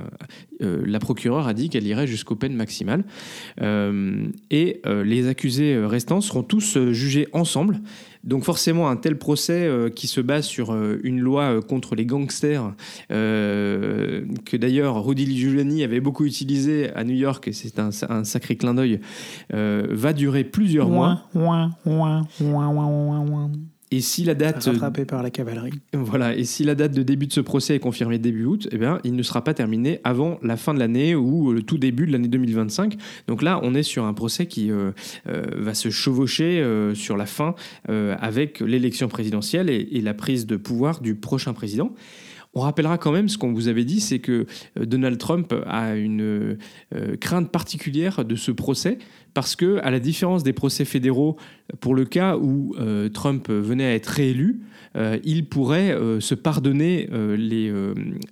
la 0.59 0.99
procureure 0.99 1.47
a 1.47 1.53
dit 1.53 1.69
qu'elle 1.69 1.85
irait 1.85 2.07
jusqu'aux 2.07 2.35
peines 2.35 2.55
maximales. 2.55 3.03
et 3.59 4.81
les 4.85 5.27
accusés 5.27 5.77
restants 5.85 6.21
seront 6.21 6.43
tous 6.43 6.77
jugés 6.91 7.27
ensemble 7.33 7.81
donc 8.23 8.43
forcément, 8.43 8.89
un 8.89 8.97
tel 8.97 9.17
procès 9.17 9.65
euh, 9.65 9.89
qui 9.89 10.07
se 10.07 10.19
base 10.19 10.45
sur 10.45 10.73
euh, 10.73 10.99
une 11.03 11.19
loi 11.19 11.43
euh, 11.43 11.61
contre 11.61 11.95
les 11.95 12.05
gangsters, 12.05 12.73
que 13.09 14.57
d'ailleurs 14.57 15.03
Rudy 15.05 15.37
Giuliani 15.37 15.83
avait 15.83 16.01
beaucoup 16.01 16.25
utilisé 16.25 16.91
à 16.93 17.03
New 17.03 17.15
York, 17.15 17.47
et 17.47 17.53
c'est 17.53 17.79
un, 17.79 17.89
un, 18.09 18.23
sacré 18.23 18.55
clin 18.55 18.73
d'œil, 18.73 18.99
va 19.51 20.13
durer 20.13 20.43
plusieurs 20.43 20.89
mois. 20.89 21.27
Et 23.91 24.01
si 24.01 24.23
la 24.23 24.35
date 24.35 24.63
rattrapé 24.65 25.03
par 25.05 25.23
la 25.23 25.31
cavalerie. 25.31 25.73
Voilà, 25.93 26.35
et 26.35 26.43
si 26.43 26.63
la 26.63 26.75
date 26.75 26.91
de 26.91 27.01
début 27.01 27.25
de 27.25 27.33
ce 27.33 27.41
procès 27.41 27.75
est 27.75 27.79
confirmée 27.79 28.19
début 28.19 28.45
août, 28.45 28.67
eh 28.71 28.77
bien, 28.77 28.99
il 29.03 29.15
ne 29.15 29.23
sera 29.23 29.43
pas 29.43 29.55
terminé 29.55 29.99
avant 30.03 30.37
la 30.43 30.57
fin 30.57 30.75
de 30.75 30.79
l'année 30.79 31.15
ou 31.15 31.51
le 31.51 31.63
tout 31.63 31.79
début 31.79 32.05
de 32.05 32.11
l'année 32.11 32.27
2025. 32.27 32.97
Donc 33.27 33.41
là, 33.41 33.59
on 33.63 33.73
est 33.73 33.83
sur 33.83 34.03
un 34.03 34.13
procès 34.13 34.45
qui 34.45 34.71
euh, 34.71 34.91
euh, 35.27 35.43
va 35.55 35.73
se 35.73 35.89
chevaucher 35.89 36.59
euh, 36.61 36.93
sur 36.93 37.17
la 37.17 37.25
fin 37.25 37.55
avec 37.87 38.59
l'élection 38.59 39.07
présidentielle 39.07 39.69
et, 39.69 40.01
la 40.01 40.13
prise 40.13 40.45
de 40.45 40.55
pouvoir 40.55 41.01
du 41.01 41.15
prochain 41.15 41.53
président. 41.53 41.91
On 42.55 42.61
rappellera 42.61 42.97
quand 42.97 43.11
même 43.11 43.29
ce 43.29 43.37
qu'on 43.37 43.53
vous 43.53 43.67
avait 43.67 43.85
dit, 43.85 44.01
c'est 44.01 44.19
que 44.19 44.47
Donald 44.75 45.19
Trump 45.19 45.53
a 45.67 45.95
une 45.95 46.57
crainte 47.21 47.51
particulière 47.51 48.25
de 48.25 48.35
ce 48.35 48.51
procès 48.51 48.97
parce 49.33 49.55
que, 49.55 49.79
à 49.83 49.91
la 49.91 49.99
différence 49.99 50.43
des 50.43 50.53
procès 50.53 50.85
fédéraux, 50.85 51.37
pour 51.79 51.95
le 51.95 52.05
cas 52.05 52.37
où 52.37 52.75
euh, 52.79 53.09
Trump 53.09 53.49
venait 53.49 53.85
à 53.85 53.93
être 53.93 54.07
réélu, 54.07 54.61
euh, 54.95 55.19
il 55.23 55.45
pourrait 55.47 55.91
euh, 55.91 56.19
se 56.19 56.33
pardonner 56.33 57.07
les, 57.37 57.71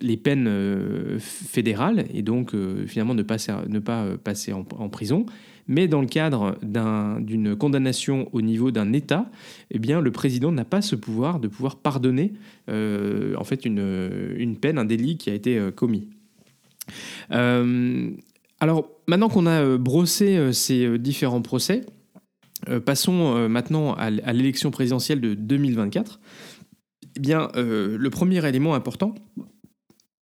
les, 0.02 0.18
peines 0.18 1.20
fédérales 1.20 2.06
et 2.14 2.22
donc 2.22 2.54
finalement 2.88 3.14
ne 3.14 3.24
pas, 3.24 3.38
ne 3.68 3.80
pas 3.80 4.18
passer 4.24 4.54
en, 4.54 4.64
prison. 4.90 5.26
Mais 5.68 5.88
dans 5.88 6.02
le 6.02 6.08
cadre 6.08 6.58
d'une 6.62 7.56
condamnation 7.56 8.30
au 8.32 8.42
niveau 8.42 8.72
d'un 8.72 8.94
État, 8.94 9.30
eh 9.72 9.80
bien, 9.80 10.02
le 10.02 10.12
président 10.12 10.52
n'a 10.52 10.66
pas 10.66 10.82
ce 10.82 10.96
pouvoir 10.96 11.40
de 11.40 11.48
pouvoir 11.48 11.78
pardonner 11.78 12.34
en 12.70 13.44
fait 13.44 13.66
une, 13.66 14.34
une, 14.38 14.58
peine, 14.58 14.78
un 14.78 14.86
délit 14.86 15.18
qui 15.18 15.30
a 15.30 15.34
été 15.34 15.60
commis. 15.76 16.10
Alors, 18.60 18.90
maintenant 19.08 19.30
qu'on 19.30 19.46
a 19.46 19.62
euh, 19.62 19.78
brossé 19.78 20.36
euh, 20.38 20.52
ces 20.52 20.86
euh, 20.86 20.98
différents 20.98 21.42
procès, 21.42 21.86
passons 22.86 23.48
maintenant 23.48 23.94
à 23.94 24.10
l'élection 24.10 24.72
présidentielle 24.72 25.22
de 25.22 25.36
2024. 25.36 26.20
Eh 27.16 27.20
bien, 27.20 27.50
le 27.56 28.08
premier 28.10 28.46
élément 28.46 28.74
important, 28.74 29.14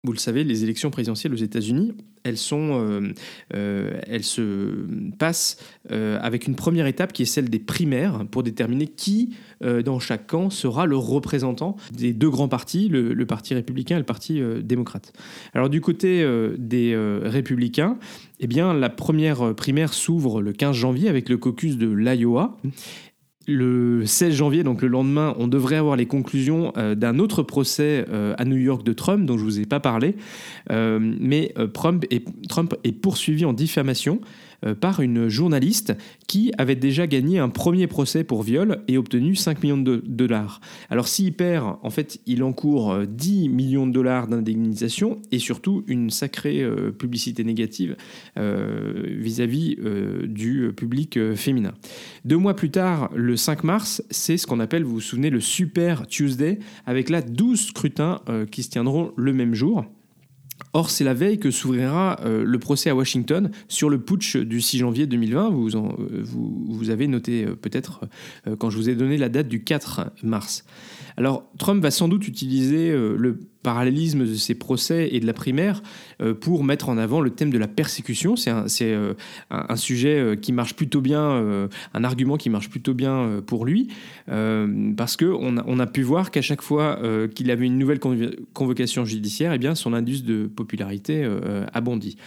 vous 0.03 0.13
le 0.13 0.17
savez, 0.17 0.43
les 0.43 0.63
élections 0.63 0.89
présidentielles 0.89 1.31
aux 1.31 1.38
États-Unis, 1.38 1.93
elles, 2.24 2.38
sont, 2.38 2.72
euh, 2.74 3.13
euh, 3.53 4.00
elles 4.08 4.24
se 4.24 4.88
passent 5.20 5.58
euh, 5.91 6.17
avec 6.22 6.48
une 6.48 6.55
première 6.55 6.88
étape 6.88 7.13
qui 7.13 7.22
est 7.22 7.25
celle 7.25 7.51
des 7.51 7.60
primaires 7.60 8.25
pour 8.31 8.41
déterminer 8.41 8.88
qui, 8.88 9.36
dans 9.62 10.00
chaque 10.00 10.25
camp, 10.25 10.50
sera 10.50 10.88
le 10.88 10.98
représentant 10.98 11.75
des 11.91 12.13
deux 12.13 12.31
grands 12.31 12.48
partis, 12.48 12.89
le, 12.89 13.25
Parti 13.27 13.53
républicain 13.53 13.96
et 13.98 14.00
le 14.00 14.05
Parti 14.05 14.41
démocrate. 14.63 15.13
Alors 15.53 15.70
du 15.70 15.81
côté 15.81 16.27
des 16.58 16.98
républicains, 17.24 18.00
eh 18.39 18.48
bien, 18.48 18.74
la 18.74 18.89
première 18.89 19.53
primaire 19.53 19.93
s'ouvre 19.93 20.41
le 20.41 20.51
15 20.51 20.75
janvier 20.75 21.10
avec 21.10 21.29
le 21.29 21.38
caucus 21.38 21.77
de 21.77 21.88
l'Iowa 21.88 22.58
le 23.48 24.05
16 24.05 24.36
janvier, 24.36 24.63
donc 24.63 24.81
le 24.81 24.88
lendemain, 24.88 25.36
on 25.38 25.48
devrait 25.48 25.75
avoir 25.75 25.95
les 25.95 26.05
conclusions 26.05 26.74
d'un 26.75 27.19
autre 27.19 27.41
procès 27.43 28.05
à 28.38 28.45
New 28.45 28.57
York 28.57 28.83
de 28.83 28.93
Trump, 28.93 29.25
dont 29.25 29.38
je 29.38 29.43
ne 29.43 29.50
vous 29.50 29.60
ai 29.60 29.65
pas 29.65 29.79
parlé. 29.79 30.15
mais 30.69 31.53
Trump 31.74 32.05
est, 32.12 32.91
poursuivi 32.91 33.43
en 33.43 33.53
diffamation 33.53 34.19
euh, 34.21 34.25
par 34.80 35.01
une 35.01 35.27
journaliste 35.27 35.94
qui 36.27 36.51
avait 36.58 36.75
déjà 36.75 37.08
gagné 37.08 37.39
un 37.39 37.50
premier 37.50 37.88
procès 37.88 38.24
pour 38.24 38.44
viol 38.44 38.84
et 38.88 38.98
obtenu 38.98 39.36
5 39.36 39.63
millions 39.63 39.77
de 39.77 40.03
dollars. 40.06 40.62
Alors 40.89 41.08
s'il 41.08 41.34
perd, 41.34 41.77
en 41.82 41.89
fait, 41.89 42.20
il 42.25 42.44
encourt 42.44 43.06
10 43.06 43.48
euh, 43.48 43.51
millions 43.51 43.88
de 43.88 43.91
dollars 43.91 44.27
d'indemnisation 44.27 45.22
et 45.32 45.39
surtout 45.39 45.84
une 45.88 46.10
sacrée 46.10 46.62
euh, 46.62 46.91
publicité 46.91 47.44
négative 47.44 47.96
vis-à-vis 48.36 49.77
du 50.24 50.72
public 50.75 51.34
féminin. 51.36 51.74
Deux 52.25 52.38
mois 52.38 52.56
plus 52.56 52.72
tard, 52.72 53.10
le 53.15 53.36
5 53.36 53.63
mars, 53.63 54.03
c'est 54.10 54.38
ce 54.38 54.48
qu'on 54.48 54.60
appelle, 54.60 54.84
vous 54.84 54.96
vous 54.96 55.01
souvenez, 55.01 55.30
le 55.30 55.39
Super 55.39 56.08
Tuesday, 56.08 56.60
avec 56.86 57.10
là 57.10 57.22
12 57.22 57.68
scrutins 57.68 58.22
qui 58.51 58.63
se 58.63 58.70
tiendront 58.70 59.12
le 59.15 59.34
même 59.34 59.53
jour. 59.53 59.86
Or, 60.74 60.89
c'est 60.89 61.03
la 61.03 61.13
veille 61.13 61.39
que 61.39 61.51
s'ouvrira 61.51 62.20
euh, 62.24 62.44
le 62.46 62.60
procès 62.60 62.89
à 62.89 62.96
Washington 62.96 63.51
sur 63.68 63.89
le 63.89 64.00
putsch 64.00 64.38
du 64.38 64.62
6 64.62 64.80
janvier 64.80 65.06
2020. 65.08 65.50
Vous, 65.50 65.75
euh, 65.75 66.22
vous, 66.24 66.65
vous 66.70 66.89
avez 66.89 67.08
noté 67.08 67.46
euh, 67.46 67.56
peut-être 67.56 68.01
quand 68.58 68.70
je 68.70 68.77
vous 68.77 68.89
ai 68.89 68.96
donné 68.96 69.18
la 69.18 69.30
date 69.30 69.48
du 69.48 69.63
4 69.63 70.12
mars. 70.24 70.63
Alors, 71.18 71.44
Trump 71.58 71.84
va 71.84 71.91
sans 71.91 72.08
doute 72.08 72.27
utiliser 72.27 72.91
le 72.91 73.39
parallélisme 73.63 74.25
de 74.25 74.34
ces 74.34 74.56
procès 74.56 75.10
et 75.12 75.20
de 75.20 75.25
la 75.25 75.34
primaire 75.34 75.82
euh, 76.22 76.34
pour 76.34 76.63
mettre 76.63 76.89
en 76.89 76.98
avant 76.98 77.22
le 77.22 77.30
thème 77.30 77.51
de 77.51 77.58
la 77.58 77.68
persécution. 77.68 78.36
C'est 78.36 78.50
un, 78.50 78.65
euh, 78.82 79.13
un, 79.50 79.75
sujet 79.75 80.18
euh, 80.18 80.36
qui 80.36 80.51
marche 80.51 80.75
plutôt 80.75 81.01
bien, 81.01 81.68
un 81.94 82.03
argument 82.03 82.38
qui 82.38 82.50
marche 82.50 82.70
plutôt 82.70 82.94
bien 82.94 83.41
pour 83.46 83.65
lui, 83.65 83.89
parce 84.27 85.18
qu'on 85.18 85.58
a, 85.58 85.63
on 85.68 85.80
a 85.80 85.88
pu 85.88 86.01
voir 86.01 86.32
qu'à 86.32 86.41
chaque 86.41 86.62
fois 86.62 87.00
qu'il 87.34 87.51
avait 87.51 87.65
une 87.65 87.77
nouvelle 87.77 88.00
convocation 88.53 89.06
judiciaire, 89.06 89.53
eh 89.53 89.58
bien, 89.58 89.75
son 89.75 89.94
indice 89.94 90.24
de 90.24 90.48
popularité 90.48 91.27
a 91.74 91.82
bondi. 91.82 92.18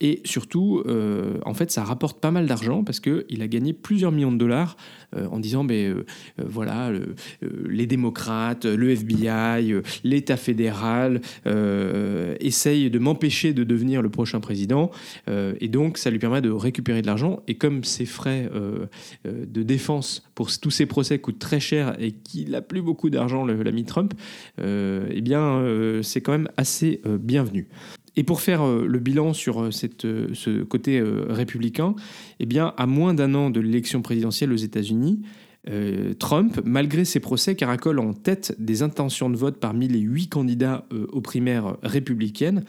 Et 0.00 0.20
surtout, 0.24 0.82
euh, 0.86 1.38
en 1.44 1.54
fait, 1.54 1.72
ça 1.72 1.82
rapporte 1.82 2.20
pas 2.20 2.30
mal 2.30 2.46
d'argent 2.46 2.84
parce 2.84 3.00
qu'il 3.00 3.42
a 3.42 3.48
gagné 3.48 3.72
plusieurs 3.72 4.12
millions 4.12 4.30
de 4.30 4.38
dollars 4.38 4.76
euh, 5.16 5.26
en 5.30 5.40
disant, 5.40 5.64
ben, 5.64 5.74
euh, 5.74 6.04
voilà, 6.38 6.92
les 7.68 7.86
démocrates, 7.86 8.64
le 8.64 8.90
FBI, 8.90 9.74
l'État 10.04 10.36
fédéral 10.36 11.20
essayent 12.40 12.90
de 12.90 12.98
m'empêcher 12.98 13.52
de 13.52 13.64
devenir 13.64 14.02
le 14.02 14.10
prochain 14.10 14.40
président. 14.40 14.90
et 15.28 15.68
donc, 15.68 15.98
ça 15.98 16.10
lui 16.10 16.18
permet 16.18 16.40
de 16.40 16.50
récupérer 16.50 17.02
de 17.02 17.06
l'argent. 17.06 17.42
Et 17.48 17.56
comme 17.56 17.84
ses 17.84 18.06
frais 18.06 18.50
de 19.24 19.62
défense 19.62 20.28
pour 20.34 20.50
tous 20.58 20.70
ces 20.70 20.86
procès 20.86 21.18
coûtent 21.18 21.38
très 21.38 21.60
cher 21.60 21.96
et 22.00 22.12
qu'il 22.12 22.50
n'a 22.50 22.62
plus 22.62 22.82
beaucoup 22.82 23.10
d'argent, 23.10 23.44
l'ami 23.44 23.84
Trump, 23.84 24.14
eh 24.58 25.20
bien, 25.20 25.62
c'est 26.02 26.20
quand 26.20 26.32
même 26.32 26.48
assez 26.56 27.00
bienvenu. 27.20 27.68
Et 28.18 28.24
pour 28.24 28.40
faire 28.40 28.62
euh, 28.62 28.84
le 28.84 28.98
bilan 28.98 29.32
sur 29.32 29.62
euh, 29.62 29.70
euh, 30.04 30.28
ce 30.34 30.64
côté 30.64 31.00
républicain, 31.00 31.94
eh 32.40 32.46
bien, 32.46 32.74
à 32.76 32.86
moins 32.86 33.14
d'un 33.14 33.32
an 33.36 33.48
de 33.48 33.60
l'élection 33.60 34.02
présidentielle 34.02 34.52
aux 34.52 34.56
États-Unis, 34.56 35.22
Trump, 36.18 36.62
malgré 36.64 37.04
ses 37.04 37.20
procès, 37.20 37.54
caracole 37.54 37.98
en 37.98 38.14
tête 38.14 38.56
des 38.58 38.82
intentions 38.82 39.28
de 39.28 39.36
vote 39.36 39.60
parmi 39.60 39.86
les 39.86 39.98
huit 39.98 40.28
candidats 40.28 40.86
aux 41.12 41.20
primaires 41.20 41.76
républicaines, 41.82 42.64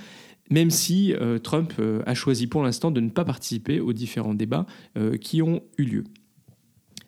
même 0.49 0.69
si 0.69 1.13
Trump 1.41 1.71
a 2.05 2.13
choisi 2.13 2.47
pour 2.47 2.61
l'instant 2.61 2.91
de 2.91 2.99
ne 2.99 3.09
pas 3.09 3.23
participer 3.23 3.79
aux 3.79 3.93
différents 3.93 4.33
débats 4.33 4.65
qui 5.21 5.41
ont 5.41 5.61
eu 5.77 5.83
lieu. 5.83 6.03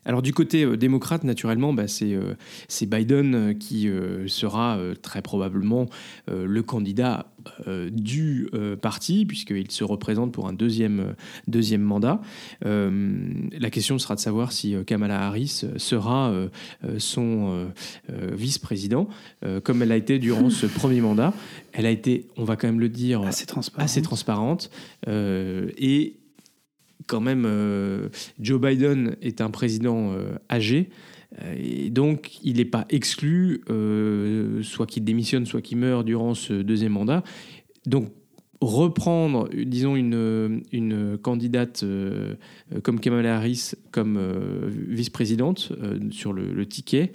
Alors 0.05 0.21
du 0.21 0.33
côté 0.33 0.63
euh, 0.63 0.77
démocrate, 0.77 1.23
naturellement, 1.23 1.73
bah, 1.73 1.87
c'est 1.87 2.13
euh, 2.13 2.33
Biden 2.81 3.35
euh, 3.35 3.53
qui 3.53 3.89
sera 4.27 4.79
très 5.01 5.21
probablement 5.21 5.87
le 6.27 6.61
candidat 6.61 7.27
du 7.91 8.49
parti, 8.81 9.25
puisqu'il 9.25 9.69
se 9.71 9.83
représente 9.83 10.31
pour 10.31 10.47
un 10.47 10.53
deuxième, 10.53 11.15
deuxième 11.47 11.81
mandat. 11.81 12.21
la 12.63 13.69
question 13.69 13.97
sera 13.99 14.15
de 14.15 14.19
savoir 14.19 14.51
si 14.51 14.75
Kamala 14.85 15.27
Harris 15.27 15.63
sera 15.77 16.33
son 16.97 17.71
vice-président, 18.11 19.07
comme 19.63 19.81
elle 19.81 19.91
a 19.91 19.97
été 19.97 20.19
durant 20.19 20.49
ce 20.49 20.65
premier 20.79 21.01
mandat. 21.01 21.33
Elle 21.73 21.85
a 21.85 21.91
été, 21.91 22.27
on 22.37 22.43
va 22.43 22.55
quand 22.55 22.67
même 22.67 22.79
le 22.79 22.89
dire, 22.89 23.21
assez 23.21 23.45
transparente. 23.45 23.85
Assez 23.85 24.01
transparente 24.01 24.71
et 25.07 26.20
quand 27.11 27.19
même, 27.19 27.43
euh, 27.45 28.07
Joe 28.39 28.61
Biden 28.61 29.17
est 29.21 29.41
un 29.41 29.51
président 29.51 30.13
euh, 30.13 30.37
âgé. 30.49 30.89
Euh, 31.41 31.55
et 31.59 31.89
donc, 31.89 32.39
il 32.41 32.55
n'est 32.55 32.65
pas 32.65 32.85
exclu, 32.89 33.61
soit 34.63 34.87
qu'il 34.87 35.03
démissionne, 35.03 35.45
soit 35.45 35.61
qu'il 35.61 35.77
meurt 35.77 36.05
durant 36.05 36.33
ce 36.33 36.53
deuxième 36.53 36.93
mandat. 36.93 37.23
Donc, 37.85 38.13
reprendre, 38.61 39.49
disons, 39.53 39.97
une, 39.97 40.61
une 40.71 41.17
candidate 41.17 41.83
comme 42.83 42.99
Kamala 42.99 43.35
Harris 43.35 43.71
comme 43.89 44.19
vice-présidente 44.69 45.73
sur 46.11 46.31
le, 46.31 46.53
le 46.53 46.65
ticket, 46.67 47.11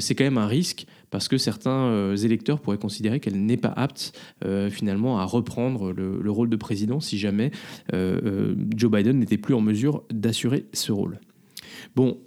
c'est 0.00 0.16
quand 0.16 0.24
même 0.24 0.38
un 0.38 0.48
risque 0.48 0.86
parce 1.10 1.28
que 1.28 1.38
certains 1.38 1.86
euh, 1.88 2.16
électeurs 2.16 2.60
pourraient 2.60 2.78
considérer 2.78 3.20
qu'elle 3.20 3.44
n'est 3.44 3.56
pas 3.56 3.72
apte 3.76 4.18
euh, 4.44 4.70
finalement 4.70 5.18
à 5.18 5.24
reprendre 5.24 5.92
le, 5.92 6.30
rôle 6.30 6.48
de 6.48 6.56
président 6.56 7.00
si 7.00 7.18
jamais 7.18 7.50
euh, 7.92 8.54
Joe 8.76 8.90
Biden 8.90 9.18
n'était 9.18 9.38
plus 9.38 9.54
en 9.54 9.60
mesure 9.60 10.04
d'assurer 10.10 10.66
ce 10.72 10.92
rôle. 10.92 11.18
Bon, 11.96 12.18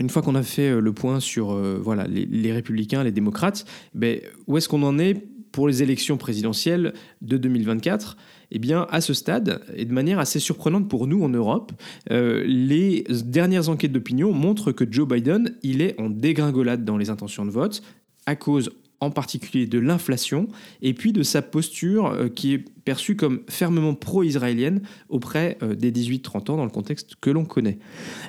une 0.00 0.08
fois 0.08 0.22
qu'on 0.22 0.34
a 0.34 0.42
fait 0.42 0.80
le 0.80 0.92
point 0.92 1.20
sur 1.20 1.54
voilà, 1.80 2.06
les, 2.06 2.52
républicains, 2.52 3.02
les 3.02 3.12
démocrates, 3.12 3.64
ben, 3.94 4.20
où 4.46 4.56
est-ce 4.56 4.68
qu'on 4.68 4.82
en 4.82 4.98
est 4.98 5.14
pour 5.52 5.68
les 5.68 5.82
élections 5.82 6.16
présidentielles 6.16 6.94
de 7.22 7.36
2024 7.36 8.16
eh 8.50 8.58
bien, 8.58 8.86
à 8.90 9.00
ce 9.00 9.14
stade, 9.14 9.62
et 9.74 9.84
de 9.84 9.92
manière 9.92 10.20
assez 10.20 10.38
surprenante 10.38 10.88
pour 10.88 11.06
nous 11.08 11.24
en 11.24 11.28
Europe, 11.28 11.72
les 12.10 13.04
dernières 13.24 13.68
enquêtes 13.68 13.92
d'opinion 13.92 14.32
montrent 14.32 14.70
que 14.70 14.84
Joe 14.88 15.08
Biden, 15.08 15.56
il 15.62 15.80
est 15.80 15.98
en 16.00 16.10
dégringolade 16.10 16.84
dans 16.84 16.96
les 16.96 17.10
intentions 17.10 17.44
de 17.46 17.50
vote 17.50 17.82
à 18.26 18.36
cause 18.36 18.70
en 19.04 19.10
particulier 19.10 19.66
de 19.66 19.78
l'inflation, 19.78 20.48
et 20.82 20.94
puis 20.94 21.12
de 21.12 21.22
sa 21.22 21.42
posture 21.42 22.06
euh, 22.06 22.28
qui 22.28 22.54
est 22.54 22.64
perçue 22.84 23.16
comme 23.16 23.40
fermement 23.48 23.94
pro-israélienne 23.94 24.82
auprès 25.08 25.56
euh, 25.62 25.74
des 25.74 25.92
18-30 25.92 26.52
ans 26.52 26.56
dans 26.56 26.64
le 26.64 26.70
contexte 26.70 27.14
que 27.20 27.30
l'on 27.30 27.44
connaît. 27.44 27.78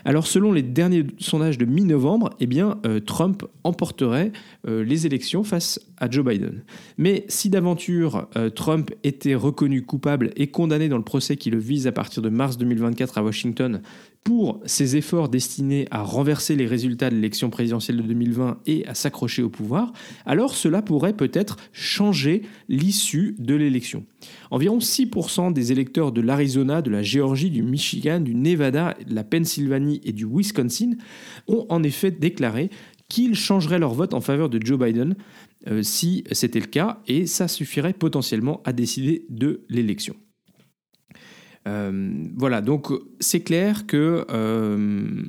Alors 0.05 0.27
selon 0.27 0.51
les 0.51 0.61
derniers 0.61 1.05
sondages 1.19 1.57
de 1.57 1.65
mi-novembre, 1.65 2.31
eh 2.39 2.45
bien, 2.45 2.77
euh, 2.85 2.99
Trump 2.99 3.43
emporterait 3.63 4.31
les 4.67 5.05
élections 5.05 5.43
face 5.43 5.79
à 5.97 6.09
Joe 6.09 6.25
Biden. 6.25 6.63
Mais 6.97 7.25
si 7.27 7.49
d'aventure 7.49 8.27
Trump 8.55 8.91
était 9.03 9.35
reconnu 9.35 9.83
coupable 9.83 10.31
et 10.35 10.47
condamné 10.47 10.89
dans 10.89 10.97
le 10.97 11.03
procès 11.03 11.37
qui 11.37 11.49
le 11.49 11.59
vise 11.59 11.87
à 11.87 11.91
partir 11.91 12.21
de 12.21 12.29
mars 12.29 12.57
2024 12.57 13.17
à 13.17 13.23
Washington 13.23 13.81
pour 14.25 14.59
ses 14.65 14.97
efforts 14.97 15.29
destinés 15.29 15.87
à 15.91 16.01
renverser 16.01 16.55
les 16.55 16.65
résultats 16.65 17.11
de 17.11 17.15
l'élection 17.15 17.51
présidentielle 17.51 17.97
de 17.97 18.01
2020 18.01 18.57
et 18.65 18.85
à 18.87 18.95
s'accrocher 18.95 19.43
au 19.43 19.49
pouvoir, 19.49 19.93
alors 20.25 20.55
cela 20.55 20.81
pourrait 20.81 21.13
peut-être 21.13 21.57
changer 21.71 22.41
l'issue 22.67 23.35
de 23.37 23.53
l'élection. 23.53 24.03
Environ 24.49 24.79
6% 24.79 25.53
des 25.53 25.71
électeurs 25.71 26.11
de 26.11 26.21
l'Arizona, 26.21 26.81
de 26.81 26.89
la 26.89 27.03
Géorgie, 27.03 27.51
du 27.51 27.61
Michigan, 27.61 28.19
du 28.19 28.33
Nevada, 28.33 28.97
de 29.07 29.13
la 29.13 29.23
Pennsylvanie 29.23 30.01
et 30.03 30.11
du 30.11 30.25
Wisconsin 30.25 30.93
ont 31.47 31.67
en 31.69 31.83
effet 31.83 32.09
déclaré 32.09 32.71
qu'ils 33.07 33.35
changeraient 33.35 33.77
leur 33.77 33.93
vote 33.93 34.15
en 34.15 34.21
faveur 34.21 34.49
de 34.49 34.59
Joe 34.59 34.79
Biden 34.79 35.15
euh, 35.67 35.83
si 35.83 36.23
c'était 36.31 36.59
le 36.59 36.65
cas, 36.65 36.99
et 37.05 37.27
ça 37.27 37.47
suffirait 37.47 37.93
potentiellement 37.93 38.61
à 38.65 38.73
décider 38.73 39.27
de 39.29 39.61
l'élection. 39.69 40.15
Euh, 41.67 42.13
voilà, 42.35 42.61
donc 42.61 42.91
c'est 43.19 43.41
clair 43.41 43.87
que 43.87 44.25
euh, 44.29 45.23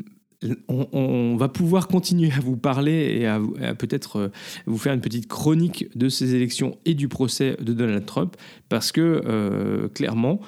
on, 0.68 1.36
va 1.36 1.48
pouvoir 1.48 1.88
continuer 1.88 2.30
à 2.30 2.40
vous 2.40 2.56
parler 2.56 3.18
et 3.20 3.26
à, 3.26 3.40
peut-être 3.74 4.16
euh, 4.16 4.28
vous 4.66 4.76
faire 4.76 4.92
une 4.92 5.00
petite 5.00 5.28
chronique 5.28 5.86
de 5.96 6.08
ces 6.08 6.34
élections 6.34 6.78
et 6.84 6.94
du 6.94 7.08
procès 7.08 7.56
de 7.60 7.72
Donald 7.72 8.04
Trump, 8.04 8.36
parce 8.68 8.92
que 8.92 9.88
clairement, 9.94 10.40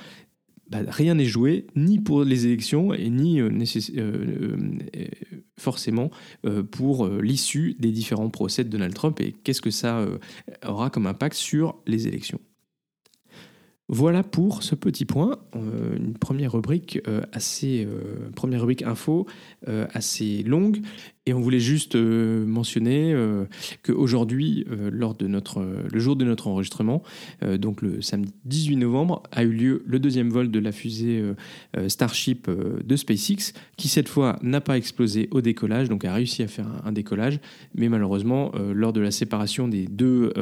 bah, 0.71 0.81
rien 0.87 1.15
n'est 1.15 1.25
joué, 1.25 1.67
ni 1.75 1.99
pour 1.99 2.25
les 2.25 2.47
élections, 2.47 2.93
et 2.93 3.09
ni 3.09 3.41
forcément 5.57 6.11
pour 6.71 7.09
l'issue 7.09 7.75
des 7.79 7.91
différents 7.91 8.29
procès 8.29 8.65
de 8.65 8.69
Donald 8.69 8.93
Trump, 8.93 9.19
et 9.21 9.33
qu'est-ce 9.33 9.63
que 9.63 9.71
ça 9.71 10.07
aura 10.67 10.91
comme 10.91 11.07
impact 11.07 11.35
sur 11.35 11.77
les 11.87 12.07
élections. 12.07 12.41
Voilà 13.91 14.23
pour 14.23 14.63
ce 14.63 14.75
petit 14.75 15.07
point, 15.07 15.39
euh, 15.57 15.97
une 15.97 16.13
première 16.13 16.53
rubrique 16.53 17.01
euh, 17.09 17.23
assez, 17.33 17.87
euh, 17.87 18.29
première 18.37 18.61
rubrique 18.61 18.83
info 18.83 19.27
assez 19.67 20.43
longue. 20.43 20.83
Et 21.29 21.35
on 21.35 21.41
voulait 21.41 21.61
juste 21.61 21.95
euh, 21.95 22.47
mentionner 22.47 23.13
euh, 23.13 23.45
qu'aujourd'hui, 23.83 24.65
euh, 24.71 24.89
lors 24.91 25.15
de 25.15 25.27
notre, 25.27 25.63
le 25.93 26.01
jour 26.01 26.17
de 26.17 26.25
notre 26.25 26.47
enregistrement, 26.47 27.03
donc 27.59 27.83
le 27.83 28.01
samedi 28.01 28.33
18 28.47 28.77
novembre, 28.77 29.23
a 29.31 29.43
eu 29.43 29.51
lieu 29.51 29.83
le 29.87 29.99
deuxième 29.99 30.31
vol 30.31 30.51
de 30.51 30.59
la 30.59 30.73
fusée 30.73 31.23
Starship 31.89 32.49
de 32.51 32.97
SpaceX, 32.97 33.53
qui 33.77 33.89
cette 33.89 34.09
fois 34.09 34.39
n'a 34.43 34.61
pas 34.61 34.77
explosé 34.79 35.29
au 35.31 35.41
décollage, 35.41 35.89
donc 35.89 36.05
a 36.05 36.15
réussi 36.15 36.43
à 36.43 36.49
faire 36.49 36.67
un, 36.85 36.93
décollage, 36.93 37.41
mais 37.75 37.89
malheureusement, 37.89 38.53
lors 38.75 38.93
de 38.93 39.01
la 39.01 39.11
séparation 39.11 39.69
des 39.69 39.87
deux, 39.87 40.33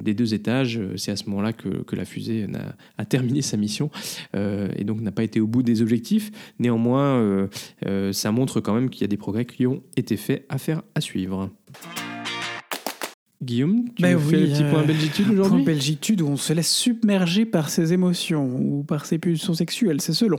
des 0.00 0.14
deux 0.14 0.34
étages, 0.34 0.80
c'est 0.96 1.12
à 1.12 1.16
ce 1.16 1.28
moment-là 1.30 1.52
que, 1.52 1.68
que 1.68 1.96
la 1.96 2.04
fusée 2.04 2.46
a 2.96 3.04
terminé 3.04 3.42
sa 3.42 3.56
mission 3.56 3.90
et 4.34 4.84
donc 4.84 5.00
n'a 5.00 5.12
pas 5.12 5.24
été 5.24 5.40
au 5.40 5.46
bout 5.46 5.62
des 5.62 5.82
objectifs. 5.82 6.30
Néanmoins, 6.58 7.48
ça 8.12 8.32
montre 8.32 8.60
quand 8.60 8.74
même 8.74 8.90
qu'il 8.90 9.02
y 9.02 9.04
a 9.04 9.08
des 9.08 9.16
progrès 9.16 9.44
qui 9.44 9.67
été 9.96 10.16
faits 10.16 10.44
à 10.48 10.58
faire 10.58 10.82
à 10.94 11.00
suivre. 11.00 11.50
Guillaume, 13.40 13.84
tu 13.94 14.02
Ben 14.02 14.18
fais 14.18 14.36
oui, 14.36 14.46
le 14.46 14.48
petit 14.48 14.64
point 14.64 14.82
euh, 14.82 14.84
belgitude 14.84 15.26
Point 15.26 15.34
aujourd'hui 15.34 15.64
belgitude 15.64 16.22
où 16.22 16.26
on 16.26 16.36
se 16.36 16.52
laisse 16.52 16.72
submerger 16.72 17.46
par 17.46 17.70
ses 17.70 17.92
émotions 17.92 18.46
ou 18.60 18.82
par 18.82 19.06
ses 19.06 19.18
pulsions 19.18 19.54
sexuelles, 19.54 20.00
c'est 20.00 20.12
selon. 20.12 20.38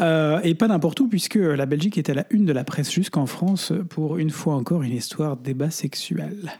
Euh, 0.00 0.40
et 0.42 0.54
pas 0.54 0.66
n'importe 0.66 0.98
où, 1.00 1.08
puisque 1.08 1.34
la 1.34 1.66
Belgique 1.66 1.98
est 1.98 2.08
à 2.08 2.14
la 2.14 2.24
une 2.30 2.46
de 2.46 2.52
la 2.54 2.64
presse 2.64 2.90
jusqu'en 2.90 3.26
France 3.26 3.74
pour 3.90 4.16
une 4.16 4.30
fois 4.30 4.54
encore 4.54 4.82
une 4.82 4.94
histoire 4.94 5.36
débat 5.36 5.68
sexuel. 5.68 6.52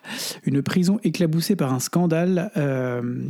Une 0.45 0.61
prison 0.61 1.01
éclaboussée 1.05 1.57
par 1.57 1.73
un 1.73 1.81
scandale 1.81 2.51
euh, 2.59 3.23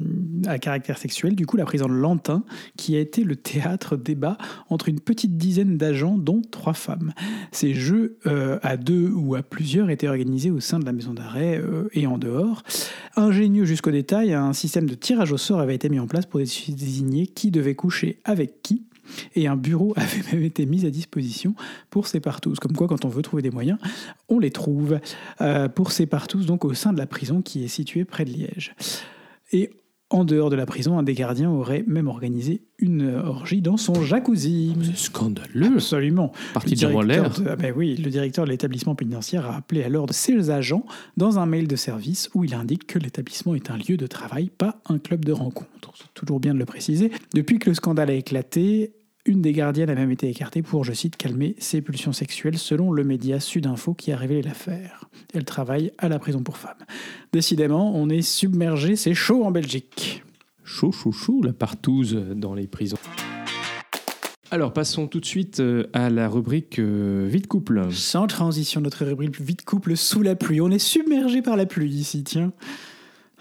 à 0.49 0.59
caractère 0.59 0.99
sexuel, 0.99 1.37
du 1.37 1.47
coup 1.47 1.57
la 1.57 1.65
prison 1.65 1.87
de 1.87 1.95
Lantin, 1.95 2.43
qui 2.77 2.97
a 2.97 2.99
été 2.99 3.23
le 3.23 3.37
théâtre 3.37 3.97
débat 3.97 4.37
entre 4.69 4.89
une 4.89 4.99
petite 4.99 5.37
dizaine 5.37 5.77
d'agents, 5.77 6.19
dont 6.19 6.43
trois 6.51 6.75
femmes. 6.75 7.13
Ces 7.53 7.73
jeux 7.73 8.19
euh, 8.27 8.59
à 8.63 8.77
deux 8.77 9.13
ou 9.15 9.37
à 9.37 9.43
plusieurs 9.45 9.91
étaient 9.91 10.09
organisés 10.09 10.51
au 10.51 10.59
sein 10.59 10.81
de 10.81 10.85
la 10.85 10.93
maison 10.93 11.15
d'arrêt 11.15 11.63
et 11.93 12.09
en 12.09 12.19
dehors. 12.19 12.32
Ingénieux 13.17 13.65
jusqu'au 13.65 13.91
détail, 13.91 14.33
un 14.33 14.53
système 14.53 14.89
de 14.89 14.95
tirage 14.95 15.33
au 15.33 15.39
sort 15.39 15.61
avait 15.61 15.75
été 15.75 15.89
mis 15.89 15.99
en 15.99 16.07
place 16.07 16.27
pour 16.27 16.41
désigner 16.41 17.27
qui 17.27 17.51
devait 17.51 17.75
coucher 17.75 18.19
avec 18.25 18.63
qui. 18.63 18.85
Et 19.35 19.47
un 19.47 19.57
bureau 19.57 19.93
avait 19.97 20.23
même 20.33 20.43
été 20.43 20.67
mis 20.67 20.87
à 20.87 20.91
disposition 20.91 21.55
pour 21.91 22.07
ces 22.07 22.21
partous. 22.21 22.55
Comme 22.61 22.75
quoi, 22.75 22.89
quand 22.89 23.05
on 23.05 23.09
veut 23.09 23.23
trouver 23.23 23.43
des 23.43 23.51
moyens, 23.51 23.79
on 24.29 24.39
les 24.39 24.51
trouve. 24.51 24.99
Euh, 25.41 25.69
pour 25.69 25.93
ces 25.93 26.07
partous, 26.07 26.47
donc 26.47 26.65
au 26.65 26.75
sein 26.75 26.93
de 26.93 26.99
la 26.99 27.07
prison 27.07 27.43
qui 27.43 27.65
est 27.65 27.69
située 27.69 28.05
près 28.05 28.25
de 28.25 28.31
Liège. 28.31 28.75
Et 29.53 29.71
en 30.13 30.25
dehors 30.25 30.51
de 30.51 30.57
la 30.57 30.67
prison, 30.67 30.99
un 30.99 31.03
des 31.03 31.15
gardiens 31.15 31.51
aurait 31.51 31.85
même 31.87 32.07
organisé 32.07 32.63
une 32.79 33.15
orgie 33.15 33.63
dans 33.63 33.77
son 33.77 34.03
jacuzzi. 34.03 34.75
C'est 34.83 34.97
scandaleux. 34.97 35.75
Absolument. 35.75 36.33
Parti 36.53 36.75
Le 36.75 36.93
de 36.93 37.07
l'air. 37.07 37.33
ah 37.49 37.57
ben 37.57 37.73
oui, 37.77 37.97
le 37.97 38.11
directeur 38.11 38.45
de 38.45 38.51
l'établissement 38.51 38.95
pénitentiaire 38.95 39.47
a 39.47 39.57
appelé 39.57 39.83
alors 39.83 40.07
ses 40.11 40.51
agents 40.51 40.85
dans 41.17 41.39
un 41.39 41.47
mail 41.47 41.67
de 41.69 41.77
service 41.77 42.29
où 42.35 42.45
il 42.45 42.55
indique 42.55 42.87
que 42.87 42.99
l'établissement 42.99 43.55
est 43.55 43.71
un 43.71 43.77
lieu 43.77 43.97
de 43.97 44.07
travail, 44.07 44.51
pas 44.51 44.81
un 44.89 44.99
club 44.99 45.25
de 45.25 45.33
rencontre. 45.33 45.93
C'est 45.95 46.13
toujours 46.15 46.41
bien 46.41 46.55
de 46.55 46.59
le 46.59 46.65
préciser. 46.67 47.11
Depuis 47.35 47.59
que 47.59 47.71
le 47.71 47.75
scandale 47.75 48.11
a 48.11 48.15
éclaté, 48.15 48.93
une 49.25 49.41
des 49.41 49.53
gardiennes 49.53 49.91
a 49.91 49.95
même 49.95 50.11
été 50.11 50.29
écartée 50.29 50.63
pour, 50.63 50.85
je 50.85 50.93
cite, 50.93 51.17
calmer 51.17 51.55
ses 51.59 51.81
pulsions 51.81 52.13
sexuelles, 52.13 52.59
selon 52.59 52.91
le 52.93 53.05
média 53.05 53.39
Sudinfo 53.39 53.95
qui 53.95 54.11
a 54.11 54.17
révélé 54.17 54.43
l'affaire. 54.43 55.09
Elle 55.33 55.45
travaille 55.45 55.93
à 55.99 56.09
la 56.09 56.19
prison 56.19 56.43
pour 56.43 56.57
femmes. 56.57 56.79
Décidément, 57.33 57.95
on 57.95 58.09
est 58.09 58.23
submergé, 58.23 58.97
c'est 58.97 59.15
chaud 59.15 59.45
en 59.45 59.53
Belgique. 59.53 60.25
Chaud, 60.65 60.91
chaud, 60.91 61.13
chaud, 61.13 61.41
la 61.45 61.53
partouze 61.53 62.15
dans 62.15 62.55
les 62.55 62.67
prisons. 62.67 62.99
Alors, 64.51 64.73
passons 64.73 65.07
tout 65.07 65.21
de 65.21 65.25
suite 65.25 65.61
euh, 65.61 65.87
à 65.95 66.11
la 66.11 66.29
rubrique 66.29 66.79
euh, 66.79 67.27
Vite 67.27 67.47
couple. 67.47 67.91
Sans 67.91 68.27
transition, 68.27 68.83
notre 68.83 69.05
rubrique 69.07 69.41
vite 69.41 69.65
couple 69.65 69.97
sous 69.97 70.21
la 70.21 70.35
pluie. 70.35 70.61
On 70.61 70.71
est 70.71 70.79
submergé 70.79 71.41
par 71.41 71.57
la 71.57 71.65
pluie 71.65 71.89
ici, 71.89 72.23
tiens. 72.23 72.53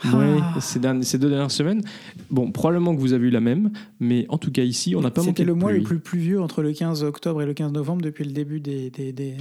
Ouais, 0.05 0.37
Ah. 0.41 0.59
ces, 0.61 0.79
derniers- 0.79 1.03
ces 1.03 1.17
deux 1.17 1.29
dernières 1.29 1.51
semaines. 1.51 1.81
Bon, 2.29 2.51
probablement 2.51 2.95
que 2.95 2.99
vous 2.99 3.13
avez 3.13 3.27
eu 3.27 3.29
la 3.29 3.39
même, 3.41 3.71
mais 3.99 4.25
en 4.29 4.37
tout 4.37 4.51
cas 4.51 4.63
ici, 4.63 4.95
on 4.95 5.01
n'a 5.01 5.11
pas 5.11 5.21
manqué 5.21 5.31
C'était 5.31 5.43
le 5.43 5.53
mois 5.53 5.71
le 5.71 5.83
plus 5.83 5.99
pluvieux 5.99 6.41
entre 6.41 6.61
le 6.63 6.73
15 6.73 7.03
octobre 7.03 7.41
et 7.41 7.45
le 7.45 7.53
15 7.53 7.71
novembre 7.71 8.01
depuis 8.01 8.23
le 8.25 8.31
début 8.31 8.59
des. 8.59 8.89
des, 8.89 9.13
des 9.13 9.35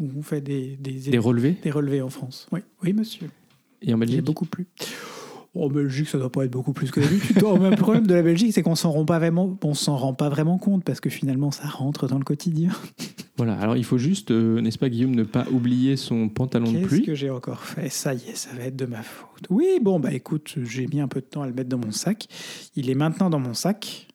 où 0.00 0.10
on 0.18 0.22
fait 0.22 0.40
des, 0.42 0.76
des, 0.78 0.92
Des 1.10 1.18
relevés 1.18 1.56
des 1.62 1.70
relevés 1.70 2.02
en 2.02 2.10
France. 2.10 2.46
Oui, 2.52 2.60
oui 2.82 2.92
monsieur. 2.92 3.28
et 3.82 3.86
en 3.86 3.86
Il 3.86 3.90
y 3.90 3.92
a 3.92 3.96
Belgique. 3.96 4.24
beaucoup 4.24 4.44
plus. 4.44 4.66
En 5.58 5.68
Belgique, 5.68 6.08
ça 6.08 6.18
doit 6.18 6.30
pas 6.30 6.44
être 6.44 6.50
beaucoup 6.50 6.72
plus 6.72 6.90
que 6.90 7.00
d'habitude. 7.00 7.36
Le 7.36 7.76
problème 7.76 8.06
de 8.06 8.14
la 8.14 8.22
Belgique, 8.22 8.52
c'est 8.52 8.62
qu'on 8.62 8.74
s'en 8.74 8.90
rend 8.90 9.04
pas 9.04 9.18
vraiment, 9.18 9.58
on 9.62 9.74
s'en 9.74 9.96
rend 9.96 10.14
pas 10.14 10.28
vraiment 10.28 10.58
compte 10.58 10.84
parce 10.84 11.00
que 11.00 11.10
finalement, 11.10 11.50
ça 11.50 11.66
rentre 11.66 12.06
dans 12.08 12.18
le 12.18 12.24
quotidien. 12.24 12.70
Voilà, 13.36 13.58
alors 13.58 13.76
il 13.76 13.84
faut 13.84 13.98
juste, 13.98 14.30
euh, 14.30 14.60
n'est-ce 14.62 14.78
pas 14.78 14.88
Guillaume, 14.88 15.14
ne 15.14 15.22
pas 15.22 15.44
oublier 15.52 15.96
son 15.96 16.28
pantalon 16.30 16.72
de 16.72 16.78
Qu'est-ce 16.78 16.86
pluie. 16.88 17.02
que 17.04 17.14
j'ai 17.14 17.28
encore 17.28 17.62
fait? 17.64 17.90
Ça 17.90 18.14
y 18.14 18.18
est, 18.30 18.34
ça 18.36 18.48
va 18.56 18.64
être 18.64 18.76
de 18.76 18.86
ma 18.86 19.02
faute. 19.02 19.44
Oui, 19.50 19.78
bon, 19.82 20.00
bah 20.00 20.12
écoute, 20.14 20.54
j'ai 20.64 20.86
mis 20.86 21.00
un 21.00 21.08
peu 21.08 21.20
de 21.20 21.26
temps 21.26 21.42
à 21.42 21.46
le 21.46 21.52
mettre 21.52 21.68
dans 21.68 21.78
mon 21.78 21.92
sac. 21.92 22.28
Il 22.76 22.88
est 22.88 22.94
maintenant 22.94 23.28
dans 23.28 23.38
mon 23.38 23.52
sac. 23.52 24.05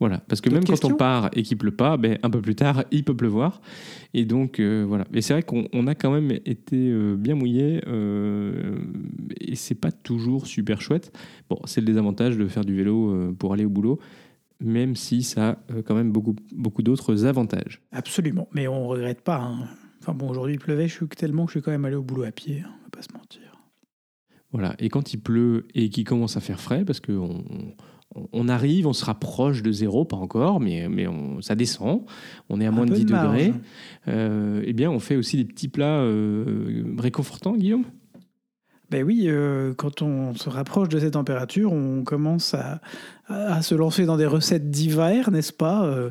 Voilà, 0.00 0.18
parce 0.28 0.40
que 0.40 0.48
même 0.48 0.64
quand 0.64 0.82
on 0.86 0.94
part 0.94 1.28
et 1.34 1.42
qu'il 1.42 1.58
pleut 1.58 1.70
pas, 1.70 1.98
ben, 1.98 2.18
un 2.22 2.30
peu 2.30 2.40
plus 2.40 2.54
tard, 2.54 2.84
il 2.90 3.04
peut 3.04 3.14
pleuvoir. 3.14 3.60
Et 4.14 4.24
donc, 4.24 4.58
euh, 4.58 4.82
voilà. 4.88 5.04
Et 5.12 5.20
c'est 5.20 5.34
vrai 5.34 5.42
qu'on 5.42 5.68
on 5.74 5.86
a 5.86 5.94
quand 5.94 6.10
même 6.10 6.30
été 6.46 6.88
euh, 6.88 7.16
bien 7.16 7.34
mouillé 7.34 7.82
euh, 7.86 8.78
et 9.38 9.56
c'est 9.56 9.74
pas 9.74 9.92
toujours 9.92 10.46
super 10.46 10.80
chouette. 10.80 11.12
Bon, 11.50 11.58
c'est 11.66 11.82
le 11.82 11.86
désavantage 11.86 12.38
de 12.38 12.48
faire 12.48 12.64
du 12.64 12.74
vélo 12.74 13.10
euh, 13.10 13.36
pour 13.38 13.52
aller 13.52 13.66
au 13.66 13.68
boulot, 13.68 13.98
même 14.58 14.96
si 14.96 15.22
ça 15.22 15.50
a 15.68 15.82
quand 15.84 15.94
même 15.94 16.12
beaucoup, 16.12 16.34
beaucoup 16.52 16.82
d'autres 16.82 17.26
avantages. 17.26 17.82
Absolument, 17.92 18.48
mais 18.54 18.68
on 18.68 18.88
regrette 18.88 19.20
pas. 19.20 19.36
hein. 19.36 19.68
Enfin 20.00 20.14
bon, 20.14 20.30
aujourd'hui 20.30 20.54
il 20.54 20.60
pleuvait, 20.60 20.88
je 20.88 20.94
suis 20.94 21.06
tellement 21.08 21.44
que 21.44 21.52
je 21.52 21.58
suis 21.58 21.62
quand 21.62 21.72
même 21.72 21.84
allé 21.84 21.96
au 21.96 22.02
boulot 22.02 22.22
à 22.22 22.30
pied, 22.32 22.62
hein, 22.64 22.70
on 22.80 22.84
va 22.84 22.90
pas 22.90 23.02
se 23.02 23.12
mentir. 23.12 23.42
Voilà. 24.52 24.74
Et 24.78 24.88
quand 24.88 25.12
il 25.14 25.18
pleut 25.18 25.66
et 25.74 25.90
qu'il 25.90 26.04
commence 26.04 26.36
à 26.36 26.40
faire 26.40 26.60
frais, 26.60 26.84
parce 26.84 27.00
qu'on 27.00 27.44
on, 28.32 28.48
arrive, 28.48 28.86
on 28.86 28.92
se 28.92 29.04
rapproche 29.04 29.62
de 29.62 29.70
zéro, 29.70 30.04
pas 30.04 30.16
encore, 30.16 30.60
mais, 30.60 30.88
mais 30.88 31.06
on, 31.06 31.40
ça 31.40 31.54
descend, 31.54 32.02
on 32.48 32.60
est 32.60 32.66
à 32.66 32.68
Un 32.68 32.72
moins 32.72 32.86
de 32.86 32.90
peu 32.90 32.96
10 32.96 33.06
marge. 33.06 33.26
degrés. 33.28 33.52
Euh, 34.08 34.62
eh 34.64 34.72
bien, 34.72 34.90
on 34.90 34.98
fait 34.98 35.16
aussi 35.16 35.36
des 35.36 35.44
petits 35.44 35.68
plats 35.68 36.00
euh, 36.00 36.84
réconfortants, 36.98 37.56
Guillaume? 37.56 37.84
Ben 38.90 39.04
oui, 39.04 39.24
euh, 39.26 39.72
quand 39.74 40.02
on 40.02 40.34
se 40.34 40.48
rapproche 40.48 40.88
de 40.88 40.98
ces 40.98 41.12
températures, 41.12 41.72
on 41.72 42.02
commence 42.02 42.54
à, 42.54 42.80
se 43.62 43.76
lancer 43.76 44.06
dans 44.06 44.16
des 44.16 44.26
recettes 44.26 44.70
d'hiver, 44.70 45.30
n'est-ce 45.30 45.52
pas? 45.52 45.84
Euh, 45.84 46.10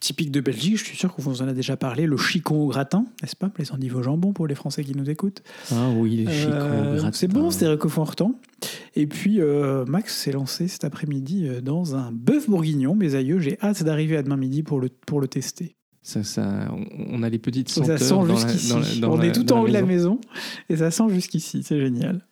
Typique 0.00 0.32
de 0.32 0.40
Belgique, 0.40 0.76
je 0.78 0.84
suis 0.84 0.96
sûr 0.96 1.14
qu'on 1.14 1.22
vous 1.22 1.40
en 1.42 1.46
a 1.46 1.52
déjà 1.52 1.76
parlé, 1.76 2.06
le 2.06 2.16
chicon 2.16 2.56
au 2.56 2.66
gratin, 2.66 3.04
n'est-ce 3.22 3.36
pas? 3.36 3.50
Les 3.58 3.70
endives 3.70 3.94
au 3.96 4.02
jambon 4.02 4.32
pour 4.32 4.48
les 4.48 4.56
Français 4.56 4.82
qui 4.82 4.96
nous 4.96 5.08
écoutent. 5.08 5.42
Ah 5.72 5.90
oui, 5.96 6.16
les 6.16 6.32
chicots, 6.32 6.52
Euh, 6.52 6.96
gratins. 6.96 7.12
c'est 7.12 7.28
bon, 7.28 7.52
c'était 7.52 7.68
réconfortant. 7.68 8.34
Et 8.96 9.06
puis, 9.06 9.40
euh, 9.40 9.84
Max 9.86 10.16
s'est 10.16 10.32
lancé 10.32 10.66
cet 10.66 10.82
après-midi 10.82 11.48
dans 11.62 11.94
un 11.94 12.10
bœuf 12.10 12.50
bourguignon, 12.50 12.96
mes 12.96 13.14
aïeux. 13.14 13.38
J'ai 13.38 13.56
hâte 13.62 13.84
d'arriver 13.84 14.16
à 14.16 14.24
demain 14.24 14.36
midi 14.36 14.64
pour 14.64 14.80
le, 14.80 14.88
pour 15.06 15.20
le 15.20 15.28
tester. 15.28 15.76
Ça, 16.08 16.22
ça, 16.24 16.68
on- 17.10 17.22
a 17.22 17.28
les 17.28 17.38
petites 17.38 17.68
Ça 17.68 17.82
senteurs 17.82 17.98
sent 17.98 18.34
jusqu'ici. 18.34 19.02
On 19.04 19.16
la- 19.18 19.26
est 19.26 19.32
tout 19.32 19.52
en 19.52 19.60
haut 19.60 19.68
de 19.68 19.72
la 19.74 19.82
maison. 19.82 20.18
et 20.70 20.76
ça 20.76 20.90
sent 20.90 21.04
jusqu'ici. 21.10 21.62
C'est 21.62 21.78
génial. 21.78 22.24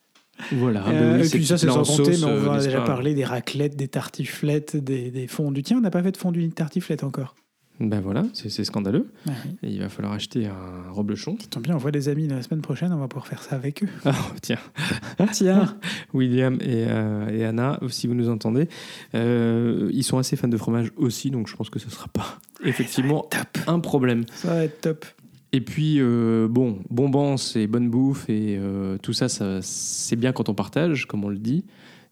Voilà. 0.53 0.87
Euh, 0.87 1.11
bah 1.13 1.19
oui, 1.21 1.27
et 1.27 1.29
puis 1.29 1.45
ça, 1.45 1.59
c'est 1.59 1.67
sans 1.67 1.83
compter, 1.83 2.11
mais 2.17 2.23
on 2.23 2.29
euh, 2.29 2.39
va 2.39 2.53
n'est-ce 2.55 2.65
déjà 2.65 2.81
parler 2.81 3.13
des 3.13 3.23
raclettes, 3.23 3.75
des 3.75 3.87
tartiflettes, 3.87 4.75
des, 4.77 5.11
des 5.11 5.27
fondus. 5.27 5.61
Tiens, 5.61 5.77
on 5.77 5.81
n'a 5.81 5.91
pas 5.91 6.01
fait 6.01 6.11
de 6.11 6.17
fondue 6.17 6.41
ni 6.41 6.49
de 6.49 6.53
tartiflette 6.55 7.03
encore. 7.03 7.35
Ben 7.79 8.01
voilà, 8.01 8.23
c'est 8.33 8.49
scandaleux. 8.63 9.11
Ah 9.27 9.31
oui. 9.45 9.51
Et 9.61 9.71
il 9.73 9.79
va 9.79 9.89
falloir 9.89 10.11
acheter 10.13 10.47
un 10.47 10.91
reblochon. 10.91 11.37
Tombe 11.51 11.61
bien, 11.61 11.75
on 11.75 11.77
voit 11.77 11.91
des 11.91 12.09
amis 12.09 12.27
la 12.27 12.41
semaine 12.41 12.63
prochaine, 12.63 12.91
on 12.91 12.97
va 12.97 13.07
pouvoir 13.07 13.27
faire 13.27 13.43
ça 13.43 13.55
avec 13.55 13.83
eux. 13.83 13.87
Ah, 14.03 14.15
tiens, 14.41 14.57
Tiens, 15.31 15.77
William 16.15 16.55
et, 16.55 16.85
euh, 16.87 17.29
et 17.29 17.45
Anna, 17.45 17.79
si 17.89 18.07
vous 18.07 18.15
nous 18.15 18.29
entendez, 18.29 18.67
euh, 19.13 19.91
ils 19.93 20.03
sont 20.03 20.17
assez 20.17 20.35
fans 20.35 20.47
de 20.47 20.57
fromage 20.57 20.91
aussi, 20.97 21.29
donc 21.29 21.47
je 21.47 21.55
pense 21.55 21.69
que 21.69 21.77
ce 21.77 21.85
ne 21.85 21.91
sera 21.91 22.07
pas 22.07 22.39
effectivement 22.63 23.27
un 23.67 23.79
problème. 23.79 24.25
Ça 24.33 24.55
va 24.55 24.63
être 24.63 24.81
top. 24.81 25.05
Et 25.53 25.61
puis, 25.61 25.95
euh, 25.99 26.47
bon, 26.49 26.79
bonbons 26.89 27.35
et 27.55 27.67
bonne 27.67 27.89
bouffe 27.89 28.29
et 28.29 28.57
euh, 28.59 28.97
tout 28.97 29.13
ça, 29.13 29.29
ça 29.29 29.59
c'est 29.61 30.17
bien 30.17 30.33
quand 30.33 30.49
on 30.49 30.53
partage, 30.53 31.05
comme 31.05 31.23
on 31.23 31.29
le 31.29 31.37
dit. 31.37 31.65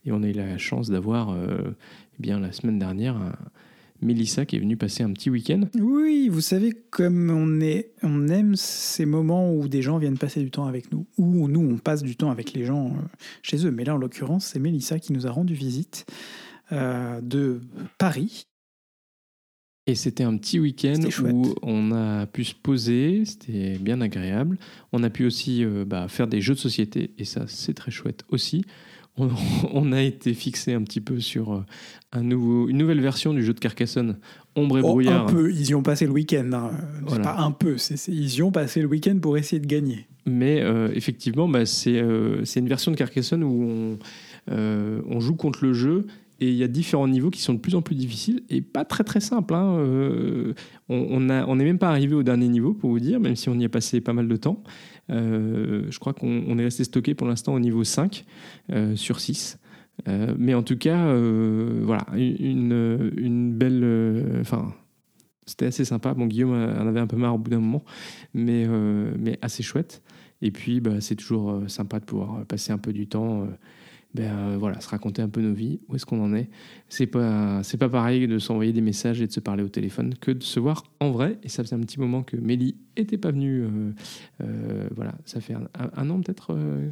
Et 0.06 0.12
on 0.12 0.24
a 0.24 0.28
eu 0.28 0.34
la 0.34 0.58
chance 0.58 0.90
d'avoir, 0.90 1.32
euh, 1.32 1.58
eh 2.18 2.22
bien, 2.22 2.40
la 2.40 2.52
semaine 2.52 2.80
dernière, 2.80 3.18
Mélissa 4.02 4.46
qui 4.46 4.56
est 4.56 4.60
venue 4.60 4.78
passer 4.78 5.04
un 5.04 5.12
petit 5.12 5.30
week-end. 5.30 5.62
Oui, 5.80 6.30
vous 6.30 6.42
savez, 6.42 6.74
comme 6.92 7.30
on, 7.30 7.60
est, 7.60 7.92
on 8.04 8.30
aime 8.30 8.56
ces 8.56 9.06
moments 9.06 9.52
où 9.52 9.68
des 9.68 9.82
gens 9.82 9.98
viennent 9.98 10.18
passer 10.18 10.42
du 10.42 10.52
temps 10.52 10.66
avec 10.66 10.92
nous, 10.92 11.06
où 11.18 11.48
nous, 11.48 11.62
on 11.62 11.78
passe 11.78 12.04
du 12.04 12.16
temps 12.16 12.30
avec 12.30 12.54
les 12.54 12.66
gens 12.66 12.94
chez 13.42 13.66
eux. 13.66 13.72
Mais 13.72 13.84
là, 13.84 13.96
en 13.96 13.98
l'occurrence, 13.98 14.46
c'est 14.46 14.60
Mélissa 14.60 15.00
qui 15.00 15.12
nous 15.12 15.28
a 15.28 15.32
rendu 15.32 15.56
visite 15.56 16.06
de 16.72 17.62
Paris. 17.98 18.48
Et 19.88 19.94
c'était 19.94 20.24
un 20.24 20.36
petit 20.38 20.60
week-end 20.60 21.00
où 21.32 21.54
on 21.62 21.92
a 21.92 22.26
pu 22.26 22.44
se 22.44 22.56
poser, 22.56 23.24
c'était 23.26 23.78
bien 23.78 24.02
agréable. 24.02 24.58
On 24.92 25.04
a 25.04 25.12
pu 25.12 25.26
aussi 25.26 25.64
euh, 25.64 25.86
bah, 25.86 26.08
faire 26.08 26.28
des 26.28 26.42
jeux 26.42 26.56
de 26.56 26.60
société, 26.60 27.12
et 27.20 27.24
ça 27.26 27.46
c'est 27.48 27.74
très 27.76 27.92
chouette 27.92 28.24
aussi, 28.30 28.66
on, 29.18 29.30
on 29.74 29.92
a 29.92 30.02
été 30.02 30.34
fixé 30.34 30.74
un 30.74 30.82
petit 30.82 31.02
peu 31.02 31.20
sur 31.20 31.54
euh, 31.54 31.64
un 32.14 32.24
nouveau, 32.24 32.68
une 32.68 32.78
nouvelle 32.78 33.00
version 33.00 33.32
du 33.32 33.44
jeu 33.44 33.54
de 33.54 33.60
Carcassonne, 33.60 34.18
Ombre 34.56 34.80
et 34.80 34.82
Oh, 34.82 34.88
Brouillard. 34.88 35.28
un 35.28 35.32
peu, 35.32 35.52
ils 35.54 35.68
y 35.70 35.76
ont 35.76 35.84
passé 35.84 36.06
le 36.08 36.14
week-end. 36.14 36.50
hein. 36.54 36.72
Voilà. 37.06 37.24
pas 37.24 37.38
un 37.38 37.52
peu, 37.52 37.76
ils 38.08 38.36
y 38.36 38.42
ont 38.42 38.52
passé 38.52 38.82
le 38.82 38.88
week-end 38.88 39.20
pour 39.22 39.38
essayer 39.38 39.60
de 39.60 39.68
gagner. 39.68 40.08
Mais 40.26 40.62
euh, 40.64 40.90
effectivement, 40.96 41.48
bah, 41.48 41.68
c'est 41.68 42.00
euh, 42.00 42.44
une 42.56 42.68
version 42.68 42.92
de 42.92 42.98
Carcassonne 42.98 43.44
où 43.44 43.64
on, 43.64 44.00
on 44.52 45.20
joue 45.20 45.36
contre 45.36 45.64
le 45.64 45.74
jeu 45.74 46.08
et 46.40 46.50
il 46.50 46.56
y 46.56 46.64
a 46.64 46.68
différents 46.68 47.08
niveaux 47.08 47.30
qui 47.30 47.42
sont 47.42 47.54
de 47.54 47.60
plus 47.60 47.76
en 47.76 47.82
plus 47.82 47.96
difficiles 47.96 48.44
et 48.50 48.62
pas 48.62 48.84
très 48.84 49.04
très 49.04 49.22
simples. 49.22 49.54
hein. 49.54 49.78
Euh, 49.78 50.54
on 50.90 51.20
n'est 51.20 51.64
même 51.64 51.80
pas 51.80 51.90
arrivé 51.90 52.14
au 52.14 52.24
dernier 52.24 52.48
niveau, 52.48 52.74
pour 52.74 52.90
vous 52.90 53.00
dire, 53.00 53.20
même 53.20 53.36
si 53.36 53.50
on 53.50 53.58
y 53.58 53.66
a 53.66 53.70
passé 53.70 54.02
pas 54.02 54.14
mal 54.14 54.28
de 54.28 54.36
temps. 54.36 54.64
Euh, 55.12 55.86
je 55.90 56.00
crois 56.00 56.14
qu'on 56.14 56.44
on 56.48 56.58
est 56.58 56.64
resté 56.64 56.84
stocké 56.84 57.14
pour 57.14 57.28
l'instant 57.28 57.54
au 57.54 57.60
niveau 57.60 57.84
5 57.84 58.26
euh, 58.72 58.96
sur 58.96 59.20
6. 59.20 59.60
Euh, 60.08 60.36
mais 60.38 60.54
en 60.54 60.64
tout 60.64 60.78
cas, 60.78 61.14
voilà, 61.82 62.06
une, 62.16 63.54
belle. 63.54 64.40
Enfin, 64.42 64.74
c'était 65.46 65.68
assez 65.68 65.86
sympa. 65.86 66.14
Bon, 66.14 66.26
Guillaume 66.26 66.54
en 66.54 66.88
avait 66.88 67.00
un 67.00 67.08
peu 67.08 67.18
marre 67.18 67.36
au 67.36 67.38
bout 67.38 67.52
d'un 67.52 67.60
moment, 67.60 67.84
mais, 68.34 68.68
mais 69.18 69.38
assez 69.42 69.64
chouette. 69.64 70.02
Et 70.42 70.52
puis, 70.52 70.82
bah, 70.82 71.00
c'est 71.00 71.16
toujours 71.16 71.62
sympa 71.68 72.00
de 72.00 72.06
pouvoir 72.06 72.46
passer 72.46 72.74
un 72.74 72.78
peu 72.78 72.92
du 72.92 73.08
temps, 73.08 73.48
ben, 74.16 74.32
euh, 74.32 74.58
voilà, 74.58 74.80
se 74.80 74.88
raconter 74.88 75.22
un 75.22 75.28
peu 75.28 75.42
nos 75.42 75.54
vies, 75.54 75.82
où 75.90 75.96
est-ce 75.96 76.06
qu'on 76.06 76.24
en 76.24 76.34
est. 76.34 76.48
C'est 76.88 77.06
pas, 77.06 77.62
c'est 77.64 77.78
pas 77.78 77.90
pareil 77.90 78.28
de 78.28 78.40
s'envoyer 78.40 78.72
des 78.72 78.80
messages 78.82 79.22
et 79.22 79.28
de 79.28 79.32
se 79.32 79.42
parler 79.42 79.62
au 79.62 79.68
téléphone 79.68 80.14
que 80.22 80.32
de 80.32 80.42
se 80.42 80.60
voir 80.60 80.84
en 81.02 81.12
vrai. 81.12 81.38
Et 81.44 81.50
ça 81.50 81.64
faisait 81.64 81.76
un 81.76 81.82
petit 81.82 82.00
moment 82.00 82.24
que 82.24 82.38
Mélie 82.38 82.78
était 82.96 83.18
pas 83.18 83.32
venue. 83.32 83.64
euh, 83.64 83.92
euh, 84.42 84.88
voilà, 84.96 85.16
ça 85.26 85.42
fait 85.42 85.54
un, 85.54 86.10
an 86.10 86.22
peut-être 86.22 86.54
euh, 86.54 86.88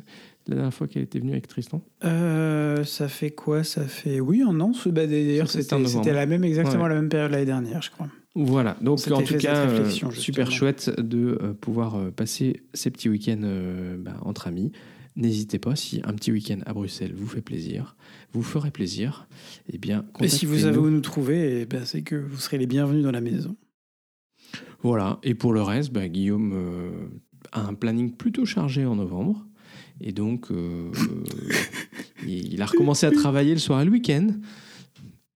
la 0.48 0.56
dernière 0.56 0.74
fois 0.74 0.88
qu'elle 0.88 1.04
était 1.04 1.20
venue 1.20 1.32
avec 1.32 1.48
Tristan. 1.48 1.82
Ça 2.02 3.08
fait 3.08 3.32
quoi? 3.32 3.64
Ça 3.64 3.86
fait. 3.86 4.20
Oui, 4.20 4.44
un 4.46 4.60
an. 4.60 4.74
bah, 4.88 5.08
D'ailleurs, 5.08 5.50
C'était 5.50 5.64
c'était, 5.88 6.12
la 6.14 6.26
même, 6.26 6.44
exactement 6.44 6.84
Ouais. 6.84 6.90
la 6.90 6.96
même 6.96 7.10
période 7.10 7.32
l'année 7.32 7.46
dernière, 7.46 7.82
je 7.82 7.92
crois. 7.92 8.10
Voilà, 8.36 8.76
donc 8.82 9.00
en 9.12 9.22
tout 9.22 9.38
cas, 9.38 9.66
réflexion, 9.66 10.12
super 10.12 10.52
chouette 10.52 10.92
de 11.00 11.56
pouvoir 11.62 12.12
passer 12.12 12.64
ces 12.74 12.90
petits 12.90 13.08
week-ends 13.08 13.48
bah, 14.00 14.16
entre 14.24 14.48
amis. 14.48 14.72
N'hésitez 15.16 15.60
pas, 15.60 15.76
si 15.76 16.02
un 16.04 16.14
petit 16.14 16.32
week-end 16.32 16.60
à 16.66 16.74
Bruxelles 16.74 17.14
vous 17.16 17.28
fait 17.28 17.42
plaisir, 17.42 17.96
vous 18.34 18.42
ferait 18.42 18.72
plaisir, 18.72 19.28
eh 19.72 19.78
bien, 19.78 20.06
Et 20.20 20.28
si 20.28 20.46
vous 20.46 20.60
savez 20.60 20.78
où 20.78 20.90
nous 20.90 21.02
trouver, 21.02 21.62
eh 21.62 21.66
ben, 21.66 21.86
c'est 21.86 22.02
que 22.02 22.16
vous 22.16 22.38
serez 22.38 22.58
les 22.58 22.66
bienvenus 22.66 23.04
dans 23.04 23.12
la 23.12 23.22
maison. 23.22 23.56
Voilà, 24.82 25.20
et 25.22 25.36
pour 25.36 25.54
le 25.54 25.62
reste, 25.62 25.94
bah, 25.94 26.08
Guillaume 26.08 26.52
euh, 26.54 27.08
a 27.52 27.62
un 27.62 27.76
planning 27.76 28.12
plutôt 28.12 28.46
chargé 28.46 28.86
en 28.86 28.96
novembre. 28.96 29.46
Et 30.02 30.12
donc, 30.12 30.52
euh, 30.52 30.92
il 32.28 32.62
a 32.62 32.66
recommencé 32.66 33.06
à 33.06 33.12
travailler 33.12 33.54
le 33.54 33.60
soir 33.60 33.82
et 33.82 33.86
le 33.86 33.92
week-end. 33.92 34.28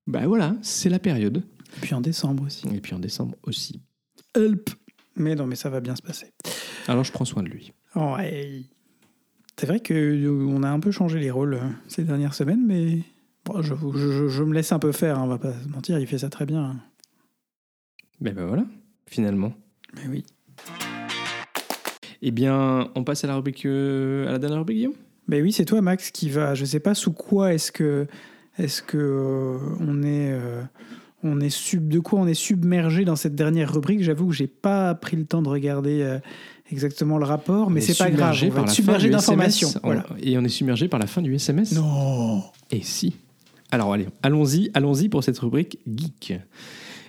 Bah 0.08 0.26
voilà, 0.26 0.56
c'est 0.62 0.90
la 0.90 1.00
période. 1.00 1.44
Et 1.78 1.80
puis 1.82 1.94
en 1.94 2.02
décembre 2.02 2.44
aussi. 2.46 2.68
Et 2.74 2.82
puis 2.82 2.96
en 2.96 3.00
décembre 3.00 3.36
aussi. 3.44 3.82
Help 4.34 4.70
Mais 5.16 5.36
non, 5.36 5.46
mais 5.46 5.56
ça 5.56 5.70
va 5.70 5.82
bien 5.82 5.96
se 5.96 6.02
passer. 6.02 6.34
Alors 6.88 7.04
je 7.04 7.12
prends 7.12 7.26
soin 7.26 7.44
de 7.44 7.50
lui. 7.50 7.74
Ouais. 7.96 8.64
C'est 9.60 9.66
vrai 9.66 9.80
qu'on 9.80 10.64
a 10.64 10.70
un 10.70 10.80
peu 10.80 10.92
changé 10.92 11.20
les 11.20 11.32
rôles 11.32 11.56
euh, 11.56 11.60
ces 11.88 12.04
dernières 12.04 12.34
semaines, 12.36 12.64
mais 12.66 13.00
bon, 13.46 13.62
je, 13.62 13.74
je- 13.74 14.12
je- 14.12 14.28
je 14.28 14.44
me 14.44 14.54
laisse 14.54 14.72
un 14.72 14.80
peu 14.80 14.92
faire, 14.92 15.18
hein, 15.18 15.24
on 15.24 15.28
va 15.28 15.40
pas 15.40 15.54
se 15.54 15.68
mentir, 15.70 15.98
il 16.00 16.06
fait 16.08 16.20
ça 16.20 16.30
très 16.30 16.46
bien. 16.46 16.64
hein. 16.64 16.76
Ben 18.22 18.34
ben 18.34 18.46
voilà, 18.46 18.66
finalement. 19.08 19.54
Mais 19.96 20.08
oui. 20.10 20.26
Eh 22.22 22.32
bien, 22.32 22.90
on 22.96 23.04
passe 23.04 23.24
à 23.24 23.28
la 23.28 23.36
rubrique, 23.36 23.66
euh, 23.66 24.28
à 24.28 24.32
la 24.32 24.40
dernière 24.40 24.60
rubrique, 24.60 24.78
Guillaume? 24.78 24.94
Mais 25.28 25.42
oui, 25.42 25.52
c'est 25.52 25.66
toi, 25.66 25.82
Max, 25.82 26.10
qui 26.12 26.30
va. 26.30 26.56
Je 26.56 26.66
sais 26.66 26.80
pas 26.80 26.94
sous 26.96 27.12
quoi 27.12 27.54
est-ce 27.54 27.72
que 27.72 28.08
est-ce 28.58 28.82
que 28.82 28.98
euh, 28.98 29.58
on 29.80 30.02
est 30.02 30.32
euh, 30.32 30.62
on 31.24 31.40
est 31.42 31.50
sub 31.50 31.88
de 31.90 32.00
quoi 32.00 32.20
on 32.20 32.28
est 32.28 32.34
submergé 32.34 33.06
dans 33.06 33.16
cette 33.16 33.36
dernière 33.36 33.72
rubrique? 33.74 34.02
J'avoue 34.04 34.28
que 34.28 34.34
j'ai 34.34 34.48
pas 34.48 34.96
pris 34.96 35.16
le 35.18 35.26
temps 35.26 35.42
de 35.44 35.50
regarder 35.50 36.02
euh, 36.02 36.18
exactement 36.72 37.18
le 37.18 37.26
rapport, 37.26 37.70
mais 37.70 37.82
c'est 37.82 37.98
pas 37.98 38.10
grave. 38.10 38.38
On 38.44 38.50
va 38.50 38.62
être 38.62 38.70
submergé 38.70 39.10
d'informations. 39.10 39.70
Voilà. 39.84 40.06
Et 40.22 40.38
on 40.38 40.44
est 40.44 40.50
submergé 40.50 40.88
par 40.88 41.00
la 41.00 41.08
fin 41.08 41.22
du 41.22 41.34
SMS. 41.36 41.74
Non. 41.74 42.44
Et 42.72 42.82
si 42.82 43.16
Alors 43.72 43.94
allez, 43.94 44.08
allons-y, 44.24 44.72
allons-y 44.74 45.10
pour 45.10 45.24
cette 45.24 45.40
rubrique 45.40 45.80
geek. 45.88 46.40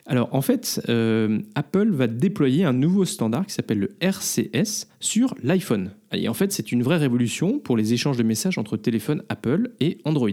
Alors 0.07 0.35
en 0.35 0.41
fait, 0.41 0.81
euh, 0.89 1.41
Apple 1.55 1.91
va 1.91 2.07
déployer 2.07 2.65
un 2.65 2.73
nouveau 2.73 3.05
standard 3.05 3.47
qui 3.47 3.53
s'appelle 3.53 3.79
le 3.79 3.97
RCS 4.01 4.89
sur 5.01 5.35
l'iPhone. 5.43 5.91
Et 6.13 6.29
en 6.29 6.35
fait, 6.35 6.51
c'est 6.51 6.73
une 6.73 6.83
vraie 6.83 6.97
révolution 6.97 7.59
pour 7.59 7.77
les 7.77 7.93
échanges 7.93 8.17
de 8.17 8.23
messages 8.23 8.57
entre 8.57 8.79
téléphones 8.79 9.23
Apple 9.29 9.71
et 9.81 9.99
Android. 10.05 10.31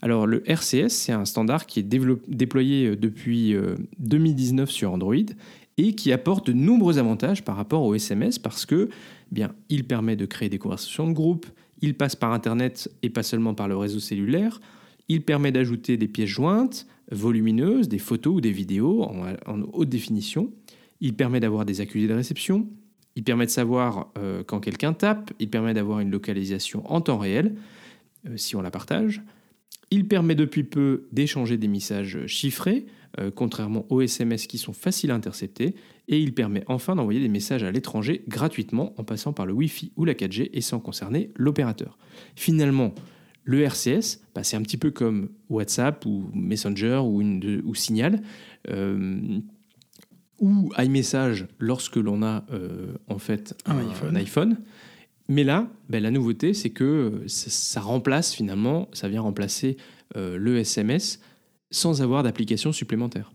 Alors 0.00 0.26
le 0.26 0.42
RCS, 0.48 0.88
c'est 0.88 1.12
un 1.12 1.24
standard 1.24 1.66
qui 1.66 1.80
est 1.80 1.82
déployé 1.82 2.86
euh, 2.86 2.96
depuis 2.96 3.54
euh, 3.54 3.74
2019 3.98 4.70
sur 4.70 4.92
Android 4.92 5.16
et 5.78 5.94
qui 5.94 6.12
apporte 6.12 6.48
de 6.48 6.52
nombreux 6.52 6.98
avantages 6.98 7.44
par 7.44 7.56
rapport 7.56 7.82
au 7.84 7.94
SMS 7.94 8.38
parce 8.38 8.66
que 8.66 8.88
eh 8.90 9.34
bien, 9.34 9.54
il 9.68 9.84
permet 9.84 10.16
de 10.16 10.26
créer 10.26 10.48
des 10.48 10.58
conversations 10.58 11.06
de 11.06 11.12
groupe, 11.12 11.46
il 11.80 11.94
passe 11.94 12.16
par 12.16 12.32
Internet 12.32 12.90
et 13.02 13.08
pas 13.08 13.22
seulement 13.22 13.54
par 13.54 13.68
le 13.68 13.76
réseau 13.76 14.00
cellulaire, 14.00 14.60
il 15.08 15.22
permet 15.22 15.52
d'ajouter 15.52 15.96
des 15.96 16.08
pièces 16.08 16.28
jointes 16.28 16.86
volumineuses, 17.10 17.88
des 17.88 17.98
photos 17.98 18.34
ou 18.36 18.40
des 18.40 18.50
vidéos 18.50 19.04
en, 19.04 19.62
haute 19.72 19.88
définition, 19.88 20.52
il 21.00 21.14
permet 21.14 21.40
d'avoir 21.40 21.64
des 21.64 21.80
accusés 21.80 22.08
de 22.08 22.14
réception, 22.14 22.68
il 23.14 23.22
permet 23.22 23.46
de 23.46 23.50
savoir 23.50 24.12
euh, 24.18 24.42
quand 24.44 24.60
quelqu'un 24.60 24.92
tape, 24.92 25.32
il 25.38 25.48
permet 25.48 25.74
d'avoir 25.74 26.00
une 26.00 26.10
localisation 26.10 26.82
en 26.92 27.00
temps 27.00 27.18
réel 27.18 27.54
euh, 28.26 28.36
si 28.36 28.56
on 28.56 28.60
la 28.60 28.70
partage, 28.70 29.22
il 29.90 30.06
permet 30.06 30.34
depuis 30.34 30.64
peu 30.64 31.08
d'échanger 31.12 31.56
des 31.56 31.68
messages 31.68 32.26
chiffrés, 32.26 32.86
euh, 33.18 33.30
contrairement 33.34 33.84
aux 33.90 34.00
SMS 34.00 34.46
qui 34.46 34.58
sont 34.58 34.72
faciles 34.72 35.10
à 35.10 35.14
intercepter, 35.14 35.74
et 36.08 36.18
il 36.20 36.34
permet 36.34 36.62
enfin 36.68 36.94
d'envoyer 36.96 37.20
des 37.20 37.28
messages 37.28 37.62
à 37.64 37.70
l'étranger 37.70 38.24
gratuitement 38.28 38.94
en 38.96 39.04
passant 39.04 39.32
par 39.32 39.44
le 39.46 39.52
Wi-Fi 39.52 39.92
ou 39.96 40.04
la 40.04 40.14
4G 40.14 40.50
et 40.52 40.60
sans 40.60 40.78
concerner 40.80 41.30
l'opérateur. 41.36 41.98
Finalement, 42.36 42.94
le 43.44 43.62
RCS, 43.62 44.20
bah, 44.34 44.42
c'est 44.44 44.56
un 44.56 44.62
petit 44.62 44.76
peu 44.76 44.90
comme 44.90 45.30
WhatsApp 45.48 46.04
ou 46.06 46.30
Messenger 46.34 47.00
ou, 47.04 47.20
une 47.20 47.40
de- 47.40 47.62
ou 47.64 47.74
Signal, 47.74 48.22
euh, 48.70 49.38
ou 50.40 50.70
iMessage 50.78 51.46
lorsque 51.58 51.96
l'on 51.96 52.22
a 52.22 52.44
euh, 52.52 52.92
en 53.08 53.18
fait 53.18 53.54
Un 53.66 53.78
un, 53.78 53.88
iPhone. 53.88 54.16
iPhone. 54.16 54.56
Mais 55.28 55.44
là, 55.44 55.68
ben, 55.88 56.02
la 56.02 56.10
nouveauté, 56.10 56.54
c'est 56.54 56.70
que 56.70 57.22
ça, 57.26 57.50
ça 57.50 57.80
remplace 57.80 58.32
finalement, 58.34 58.88
ça 58.92 59.08
vient 59.08 59.20
remplacer 59.20 59.76
euh, 60.16 60.38
le 60.38 60.58
SMS 60.58 61.20
sans 61.70 62.02
avoir 62.02 62.22
d'application 62.22 62.72
supplémentaire. 62.72 63.32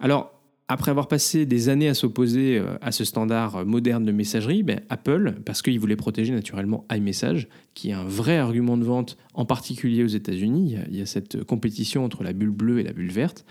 Alors, 0.00 0.32
après 0.66 0.90
avoir 0.90 1.08
passé 1.08 1.44
des 1.44 1.68
années 1.68 1.88
à 1.88 1.94
s'opposer 1.94 2.58
euh, 2.58 2.76
à 2.80 2.90
ce 2.90 3.04
standard 3.04 3.56
euh, 3.56 3.64
moderne 3.66 4.04
de 4.04 4.12
messagerie, 4.12 4.62
ben, 4.62 4.80
Apple, 4.88 5.34
parce 5.44 5.60
qu'il 5.60 5.78
voulait 5.78 5.94
protéger 5.96 6.32
naturellement 6.32 6.86
iMessage, 6.90 7.48
qui 7.74 7.90
est 7.90 7.92
un 7.92 8.04
vrai 8.04 8.38
argument 8.38 8.78
de 8.78 8.84
vente, 8.84 9.18
en 9.34 9.44
particulier 9.44 10.02
aux 10.04 10.08
États-Unis, 10.08 10.76
il 10.88 10.96
y 10.96 11.02
a- 11.02 11.06
cette 11.06 11.44
compétition 11.44 12.02
entre 12.04 12.22
la 12.24 12.32
bulle 12.32 12.50
bleue 12.50 12.80
et 12.80 12.82
la 12.82 12.92
bulle 12.94 13.10
verte. 13.10 13.44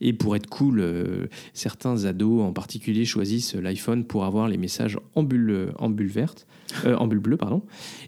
Et 0.00 0.12
pour 0.12 0.36
être 0.36 0.48
cool, 0.48 0.78
euh, 0.80 1.26
certains 1.54 2.04
ados 2.04 2.42
en 2.42 2.52
particulier 2.52 3.04
choisissent 3.04 3.54
l'iPhone 3.56 4.04
pour 4.04 4.24
avoir 4.24 4.46
les 4.46 4.58
messages 4.58 4.96
en 5.16 5.24
bulle, 5.24 5.72
en 5.78 5.90
bulle 5.90 6.06
verte, 6.08 6.46
en 6.86 7.08
bulle 7.08 7.18
bleue, 7.18 7.36
pardon. 7.36 7.62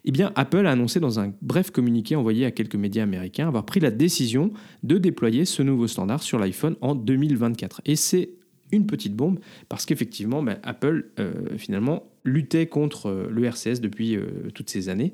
Eh 0.04 0.12
bien, 0.12 0.30
Apple 0.36 0.66
a 0.68 0.70
annoncé 0.70 1.00
dans 1.00 1.18
un 1.18 1.32
bref 1.42 1.72
communiqué 1.72 2.14
envoyé 2.14 2.44
à 2.46 2.52
quelques 2.52 2.76
médias 2.76 3.02
américains 3.02 3.48
avoir 3.48 3.64
pris 3.66 3.80
la 3.80 3.90
décision 3.90 4.52
de 4.84 4.98
déployer 4.98 5.44
ce 5.46 5.62
nouveau 5.64 5.88
standard 5.88 6.22
sur 6.22 6.38
l'iPhone 6.38 6.76
en 6.80 6.94
2024. 6.94 7.80
Et 7.86 7.96
c'est 7.96 8.30
une 8.72 8.86
petite 8.86 9.14
bombe 9.14 9.38
parce 9.68 9.86
qu'effectivement, 9.86 10.42
ben, 10.42 10.58
Apple 10.62 11.10
euh, 11.20 11.56
finalement 11.58 12.04
luttait 12.24 12.66
contre 12.66 13.06
euh, 13.06 13.28
le 13.30 13.44
RCS 13.44 13.80
depuis 13.80 14.16
euh, 14.16 14.50
toutes 14.54 14.70
ces 14.70 14.88
années 14.88 15.12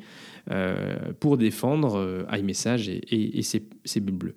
pour 1.20 1.36
défendre 1.36 2.26
iMessage 2.32 2.88
et, 2.88 2.96
et- 3.14 3.38
et 3.38 3.42
ses, 3.42 3.68
ses 3.84 4.00
bulles 4.00 4.14
bleues. 4.16 4.34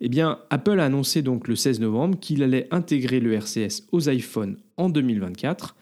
Eh 0.00 0.08
bien, 0.08 0.38
Apple 0.50 0.78
a 0.80 0.84
annoncé 0.84 1.22
donc 1.22 1.48
le 1.48 1.56
16 1.56 1.80
novembre 1.80 2.18
qu'il 2.20 2.42
allait 2.42 2.68
intégrer 2.70 3.18
le 3.20 3.32
RCS 3.34 3.86
aux 3.92 4.08
iPhones 4.08 4.56
en 4.76 4.88
2024. 4.88 5.76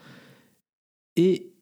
Et 1.16 1.52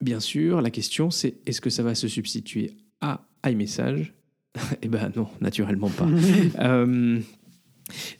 bien 0.00 0.20
sûr, 0.20 0.60
la 0.60 0.70
question 0.70 1.10
c'est 1.10 1.34
est-ce 1.46 1.60
que 1.60 1.70
ça 1.70 1.82
va 1.82 1.94
se 1.94 2.08
substituer 2.08 2.72
à 3.00 3.26
iMessage? 3.46 4.14
Eh 4.82 4.88
ben 4.88 5.12
non, 5.16 5.28
naturellement 5.40 5.90
pas. 5.90 6.08
Euh, 6.60 7.20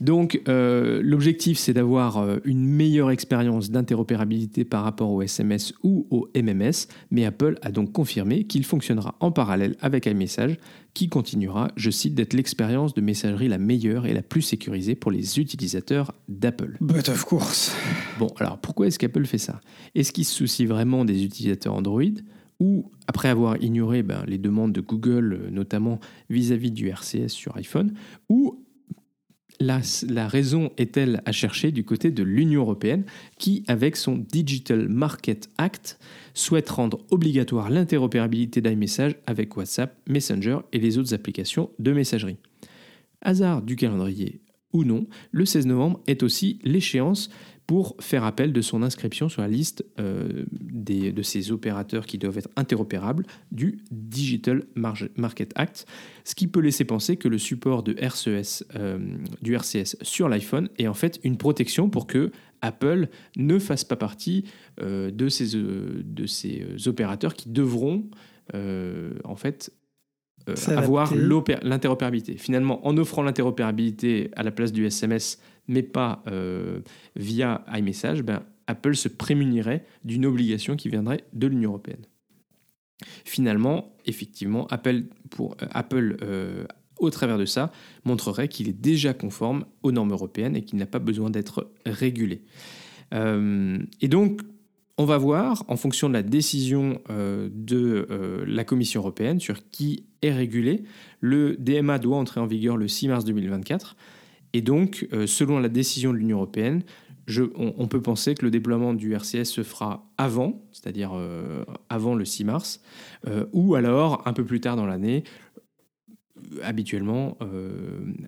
donc, 0.01 0.41
euh, 0.49 1.01
l'objectif, 1.03 1.59
c'est 1.59 1.73
d'avoir 1.73 2.19
euh, 2.19 2.39
une 2.45 2.65
meilleure 2.65 3.11
expérience 3.11 3.71
d'interopérabilité 3.71 4.65
par 4.65 4.85
rapport 4.85 5.11
au 5.11 5.23
SMS 5.23 5.75
ou 5.83 6.07
au 6.11 6.29
MMS, 6.35 6.89
mais 7.11 7.25
Apple 7.25 7.59
a 7.63 7.71
donc 7.71 7.93
confirmé 7.93 8.45
qu'il 8.45 8.65
fonctionnera 8.65 9.17
en 9.21 9.31
parallèle 9.31 9.77
avec 9.81 10.07
iMessage, 10.07 10.57
qui 10.95 11.09
continuera, 11.09 11.71
je 11.77 11.91
cite, 11.91 12.15
d'être 12.15 12.35
l'expérience 12.35 12.95
de 12.95 13.01
messagerie 13.01 13.49
la 13.49 13.59
meilleure 13.59 14.07
et 14.07 14.13
la 14.13 14.23
plus 14.23 14.43
sécurisée 14.43 14.95
pour 14.95 15.11
les 15.11 15.39
utilisateurs 15.39 16.13
d'Apple. 16.29 16.77
But 16.81 17.09
of 17.09 17.25
course. 17.25 17.75
Bon, 18.19 18.29
alors 18.39 18.59
pourquoi 18.59 18.87
est-ce 18.87 18.99
qu'Apple 18.99 19.25
fait 19.25 19.39
ça? 19.39 19.61
Est-ce 19.95 20.13
qu'il 20.13 20.25
se 20.25 20.35
soucie 20.35 20.67
vraiment 20.67 21.05
des 21.05 21.25
utilisateurs 21.25 21.75
Android? 21.75 22.03
Ou 22.59 22.91
après 23.07 23.31
avoir 23.31 23.57
ignoré 23.63 24.03
ben, 24.03 24.23
les 24.27 24.37
demandes 24.37 24.73
de 24.73 24.83
Google, 24.83 25.49
notamment 25.51 25.99
vis-à-vis 26.29 26.71
du 26.71 26.89
RCS 26.89 27.29
sur 27.29 27.57
iPhone, 27.57 27.95
ou 28.29 28.63
la, 29.61 30.27
raison 30.27 30.71
est-elle 30.79 31.23
à 31.27 31.33
chercher 31.33 31.71
du 31.71 31.85
côté 31.85 32.11
de 32.11 32.23
l'Union 32.23 32.63
européenne 32.63 33.05
qui, 33.39 33.63
avec 33.69 33.97
son 33.97 34.17
Digital 34.17 34.89
Market 34.89 35.51
Act, 35.59 35.99
souhaite 36.35 36.71
rendre 36.71 36.99
obligatoire 37.11 37.71
l'interopérabilité 37.71 38.61
d'iMessage 38.61 39.17
avec 39.27 39.57
WhatsApp, 39.57 39.97
Messenger 40.09 40.59
et 40.73 40.79
les 40.79 40.99
autres 40.99 41.15
applications 41.15 41.71
de 41.79 41.93
messagerie? 41.93 42.39
Hasard 43.23 43.61
du 43.61 43.77
calendrier 43.77 44.41
ou 44.73 44.85
non, 44.85 45.07
le 45.33 45.45
16 45.45 45.67
novembre 45.67 46.01
est 46.07 46.23
aussi 46.23 46.59
l'échéance 46.63 47.29
pour 47.71 47.95
faire 48.01 48.25
appel 48.25 48.53
de 48.53 48.63
son 48.63 48.83
inscription 48.83 49.29
sur 49.29 49.43
la 49.43 49.47
liste 49.47 49.85
euh, 50.01 50.45
des, 50.51 51.13
de 51.13 51.23
ces 51.23 51.53
opérateurs 51.53 52.05
qui 52.05 52.19
doivent 52.19 52.39
être 52.39 52.51
interopérables 52.57 53.25
du 53.53 53.79
Digital 53.93 54.65
Market 54.75 55.53
Act, 55.55 55.87
ce 56.25 56.35
qui 56.35 56.49
peut 56.49 56.59
laisser 56.59 56.85
penser 56.85 57.17
que 57.17 57.29
le 57.29 57.39
support 57.39 57.85
de 57.85 57.95
RCS, 57.97 58.65
euh, 58.75 58.99
du 59.41 59.55
RCS 59.55 59.95
sur 60.03 60.29
l'iPhone 60.29 60.69
est 60.79 60.89
en 60.89 60.95
fait 60.95 61.21
une 61.23 61.37
protection 61.37 61.89
pour 61.89 62.09
que 62.09 62.33
Apple 62.61 63.07
ne 63.37 63.61
fasse 63.61 63.85
pas 63.85 63.95
partie 63.95 64.47
euh, 64.81 65.13
de, 65.13 65.29
ces, 65.29 65.57
de 65.57 66.27
ces 66.27 66.89
opérateurs 66.89 67.35
qui 67.35 67.51
devront 67.51 68.03
en 68.53 69.37
fait 69.37 69.73
avoir 70.69 71.13
l'interopérabilité. 71.15 72.37
Finalement, 72.37 72.87
en 72.87 72.97
offrant 72.97 73.23
l'interopérabilité 73.23 74.31
à 74.37 74.43
la 74.43 74.51
place 74.51 74.73
du 74.73 74.87
SMS 74.87 75.39
mais 75.71 75.85
pas 75.85 76.23
euh, 76.27 76.81
via 77.15 77.65
iMessage, 77.73 78.23
ben, 78.23 78.43
Apple 78.67 78.97
se 78.97 79.09
prémunirait 79.09 79.87
d'une 80.05 80.27
obligation 80.27 80.77
qui 80.77 80.89
viendrait 80.89 81.25
de 81.33 81.47
l'Union 81.47 81.71
européenne. 81.71 82.05
Finalement, 83.25 83.95
effectivement, 84.05 84.67
Apple, 84.67 85.05
pour, 85.31 85.57
euh, 85.63 85.67
Apple 85.71 86.17
euh, 86.23 86.65
au 86.99 87.09
travers 87.11 87.39
de 87.39 87.45
ça, 87.45 87.71
montrerait 88.05 88.49
qu'il 88.49 88.69
est 88.69 88.79
déjà 88.79 89.15
conforme 89.15 89.65
aux 89.85 89.93
normes 89.93 90.11
européennes 90.11 90.57
et 90.57 90.63
qu'il 90.63 90.79
n'a 90.79 90.87
pas 90.87 90.99
besoin 90.99 91.31
d'être 91.31 91.71
régulé. 91.87 92.43
et 93.13 94.09
donc, 94.09 94.43
on 95.01 95.07
va 95.07 95.17
voir, 95.17 95.65
en 95.69 95.77
fonction 95.77 96.09
de 96.09 96.15
la 96.15 96.23
décision 96.23 97.01
de 97.09 98.45
la 98.47 98.65
Commission 98.65 99.01
européenne 99.01 99.41
sur 99.41 99.71
qui 99.71 100.05
est 100.21 100.33
régulé, 100.33 100.85
le 101.21 101.57
DMA 101.57 101.99
doit 101.99 102.19
entrer 102.19 102.39
en 102.39 102.47
vigueur 102.47 102.77
le 102.77 102.87
6 102.87 103.09
mars 103.09 103.25
2024. 103.25 103.97
Et 104.53 104.63
donc, 104.63 105.07
euh, 105.13 105.27
selon 105.27 105.59
la 105.59 105.69
décision 105.69 106.13
de 106.13 106.19
l'Union 106.19 106.39
européenne, 106.39 106.83
on, 107.55 107.87
peut 107.87 108.03
penser 108.03 108.35
que 108.35 108.45
le 108.45 108.51
déploiement 108.51 108.93
du 108.93 109.15
RCS 109.15 109.45
se 109.45 109.63
fera 109.63 110.11
avant, 110.19 110.65
c'est-à-dire 110.73 111.13
euh, 111.15 111.65
avant 111.89 112.17
le 112.17 112.25
6 112.25 112.45
mars, 112.45 112.81
euh, 113.29 113.47
ou 113.53 113.77
alors 113.77 114.27
un 114.27 114.33
peu 114.33 114.45
plus 114.45 114.61
tard 114.61 114.75
dans 114.75 114.87
l'année. 114.87 115.23
Habituellement, 116.63 117.39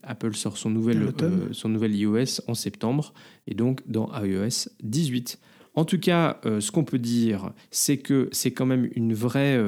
Apple 0.05 0.35
sort 0.35 0.57
son 0.57 0.71
nouvel, 0.71 1.13
son 1.51 1.69
nouvel 1.69 1.97
iOS 1.97 2.43
en 2.47 2.55
septembre, 2.55 3.13
et 3.49 3.55
donc 3.55 3.83
dans 3.89 4.09
iOS 4.23 4.69
18. 4.85 5.41
En 5.75 5.85
tout 5.85 5.99
cas, 5.99 6.39
ce 6.45 6.71
qu'on 6.71 6.85
peut 6.85 6.99
dire, 6.99 7.53
c'est 7.71 7.97
que 7.97 8.29
c'est 8.31 8.51
quand 8.51 8.67
même 8.67 8.91
une 8.95 9.15
vraie 9.15 9.59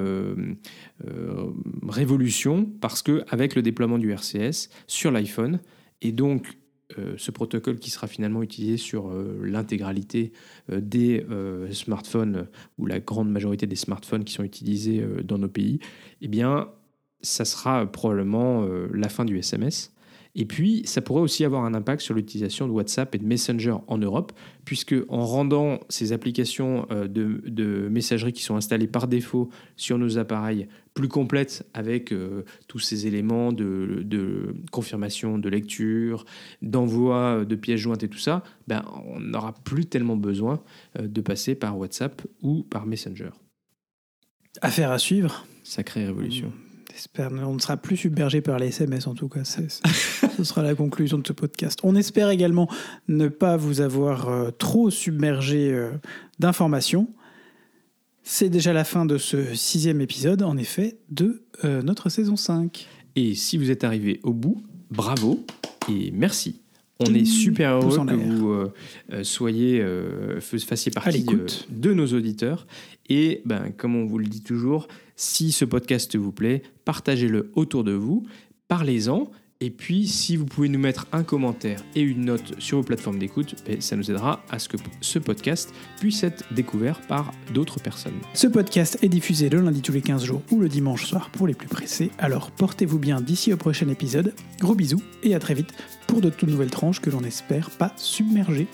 révolution 1.88 2.66
parce 2.80 3.00
que 3.00 3.24
avec 3.28 3.54
le 3.54 3.62
déploiement 3.62 3.98
du 3.98 4.12
RCS 4.12 4.68
sur 4.86 5.10
l'iPhone, 5.10 5.60
et 6.02 6.12
donc, 6.12 6.58
euh, 6.98 7.14
ce 7.16 7.30
protocole 7.30 7.78
qui 7.78 7.90
sera 7.90 8.06
finalement 8.06 8.42
utilisé 8.42 8.76
sur 8.76 9.08
euh, 9.08 9.40
l'intégralité 9.42 10.32
euh, 10.70 10.80
des 10.80 11.24
smartphones 11.72 12.46
ou 12.78 12.86
la 12.86 13.00
grande 13.00 13.30
majorité 13.30 13.66
des 13.66 13.76
smartphones 13.76 14.24
qui 14.24 14.34
sont 14.34 14.44
utilisés 14.44 15.04
dans 15.24 15.38
nos 15.38 15.48
pays, 15.48 15.80
eh 16.20 16.28
bien, 16.28 16.68
ça 17.22 17.44
sera 17.44 17.90
probablement 17.90 18.66
la 18.92 19.08
fin 19.08 19.24
du 19.24 19.38
SMS. 19.38 19.93
Et 20.36 20.46
puis, 20.46 20.82
ça 20.84 21.00
pourrait 21.00 21.20
aussi 21.20 21.44
avoir 21.44 21.64
un 21.64 21.74
impact 21.74 22.02
sur 22.02 22.14
l'utilisation 22.14 22.66
de 22.66 22.72
WhatsApp 22.72 23.14
et 23.14 23.18
de 23.18 23.24
Messenger 23.24 23.76
en 23.86 23.98
Europe, 23.98 24.32
puisque 24.64 24.94
en 25.08 25.24
rendant 25.24 25.78
ces 25.88 26.12
applications 26.12 26.86
euh, 26.90 27.06
de, 27.06 27.88
messagerie 27.88 28.32
qui 28.32 28.42
sont 28.42 28.56
installées 28.56 28.88
par 28.88 29.06
défaut 29.06 29.48
sur 29.76 29.96
nos 29.96 30.18
appareils 30.18 30.66
plus 30.92 31.08
complètes 31.08 31.66
avec 31.72 32.12
euh, 32.12 32.44
tous 32.66 32.80
ces 32.80 33.06
éléments 33.06 33.52
de, 33.52 34.54
confirmation 34.72 35.38
de 35.38 35.48
lecture, 35.48 36.24
d'envoi 36.62 37.44
de 37.44 37.54
pièces 37.54 37.80
jointes 37.80 38.02
et 38.02 38.08
tout 38.08 38.18
ça, 38.18 38.42
ben, 38.66 38.84
on 39.06 39.20
n'aura 39.20 39.52
plus 39.52 39.86
tellement 39.86 40.16
besoin 40.16 40.62
euh, 40.98 41.06
de 41.06 41.20
passer 41.20 41.54
par 41.54 41.78
WhatsApp 41.78 42.22
ou 42.42 42.64
par 42.64 42.86
Messenger. 42.86 43.30
Affaire 44.62 44.90
à 44.90 44.98
suivre. 44.98 45.46
Sacrée 45.62 46.06
révolution. 46.06 46.52
On 47.18 47.54
ne 47.54 47.58
sera 47.58 47.76
plus 47.76 47.96
submergé 47.96 48.40
par 48.40 48.58
les 48.58 48.68
SMS 48.68 49.06
en 49.06 49.14
tout 49.14 49.28
cas. 49.28 49.44
ce 49.44 50.44
sera 50.44 50.62
la 50.62 50.74
conclusion 50.74 51.18
de 51.18 51.26
ce 51.26 51.32
podcast. 51.32 51.80
On 51.82 51.96
espère 51.96 52.30
également 52.30 52.68
ne 53.08 53.28
pas 53.28 53.56
vous 53.56 53.80
avoir 53.80 54.28
euh, 54.28 54.50
trop 54.50 54.90
submergé 54.90 55.72
euh, 55.72 55.90
d'informations. 56.38 57.08
C'est 58.22 58.48
déjà 58.48 58.72
la 58.72 58.84
fin 58.84 59.06
de 59.06 59.18
ce 59.18 59.54
sixième 59.54 60.00
épisode, 60.00 60.42
en 60.42 60.56
effet, 60.56 60.98
de 61.10 61.42
euh, 61.64 61.82
notre 61.82 62.08
saison 62.08 62.36
5. 62.36 62.86
Et 63.16 63.34
si 63.34 63.58
vous 63.58 63.70
êtes 63.70 63.84
arrivé 63.84 64.20
au 64.22 64.32
bout, 64.32 64.62
bravo 64.90 65.44
et 65.90 66.10
merci. 66.12 66.60
On 67.00 67.12
est 67.12 67.24
super 67.24 67.72
heureux 67.72 68.06
que 68.06 68.14
vous 68.14 69.24
soyez, 69.24 69.84
fassiez 70.40 70.92
partie 70.92 71.26
de 71.68 71.92
nos 71.92 72.06
auditeurs. 72.06 72.66
Et 73.08 73.42
ben, 73.44 73.72
comme 73.76 73.96
on 73.96 74.06
vous 74.06 74.18
le 74.18 74.26
dit 74.26 74.42
toujours, 74.42 74.86
si 75.16 75.52
ce 75.52 75.64
podcast 75.64 76.16
vous 76.16 76.32
plaît, 76.32 76.62
partagez-le 76.84 77.50
autour 77.54 77.84
de 77.84 77.92
vous, 77.92 78.24
parlez-en. 78.68 79.30
Et 79.60 79.70
puis, 79.70 80.08
si 80.08 80.36
vous 80.36 80.44
pouvez 80.44 80.68
nous 80.68 80.80
mettre 80.80 81.06
un 81.12 81.22
commentaire 81.22 81.82
et 81.94 82.02
une 82.02 82.26
note 82.26 82.60
sur 82.60 82.78
vos 82.78 82.82
plateformes 82.82 83.18
d'écoute, 83.18 83.54
ben, 83.66 83.80
ça 83.80 83.96
nous 83.96 84.10
aidera 84.10 84.44
à 84.50 84.58
ce 84.58 84.68
que 84.68 84.76
ce 85.00 85.18
podcast 85.18 85.72
puisse 86.00 86.22
être 86.24 86.44
découvert 86.52 87.00
par 87.06 87.32
d'autres 87.54 87.80
personnes. 87.80 88.18
Ce 88.34 88.46
podcast 88.46 88.98
est 89.00 89.08
diffusé 89.08 89.48
le 89.48 89.60
lundi 89.60 89.80
tous 89.80 89.92
les 89.92 90.02
15 90.02 90.24
jours 90.24 90.42
ou 90.50 90.58
le 90.60 90.68
dimanche 90.68 91.06
soir 91.06 91.30
pour 91.30 91.46
les 91.46 91.54
plus 91.54 91.68
pressés. 91.68 92.10
Alors 92.18 92.50
portez-vous 92.50 92.98
bien 92.98 93.20
d'ici 93.20 93.52
au 93.52 93.56
prochain 93.56 93.88
épisode. 93.88 94.34
Gros 94.60 94.74
bisous 94.74 95.02
et 95.22 95.34
à 95.34 95.38
très 95.38 95.54
vite 95.54 95.72
pour 96.08 96.20
de 96.20 96.30
toutes 96.30 96.50
nouvelles 96.50 96.70
tranches 96.70 97.00
que 97.00 97.10
l'on 97.10 97.22
espère 97.22 97.70
pas 97.70 97.92
submerger. 97.96 98.66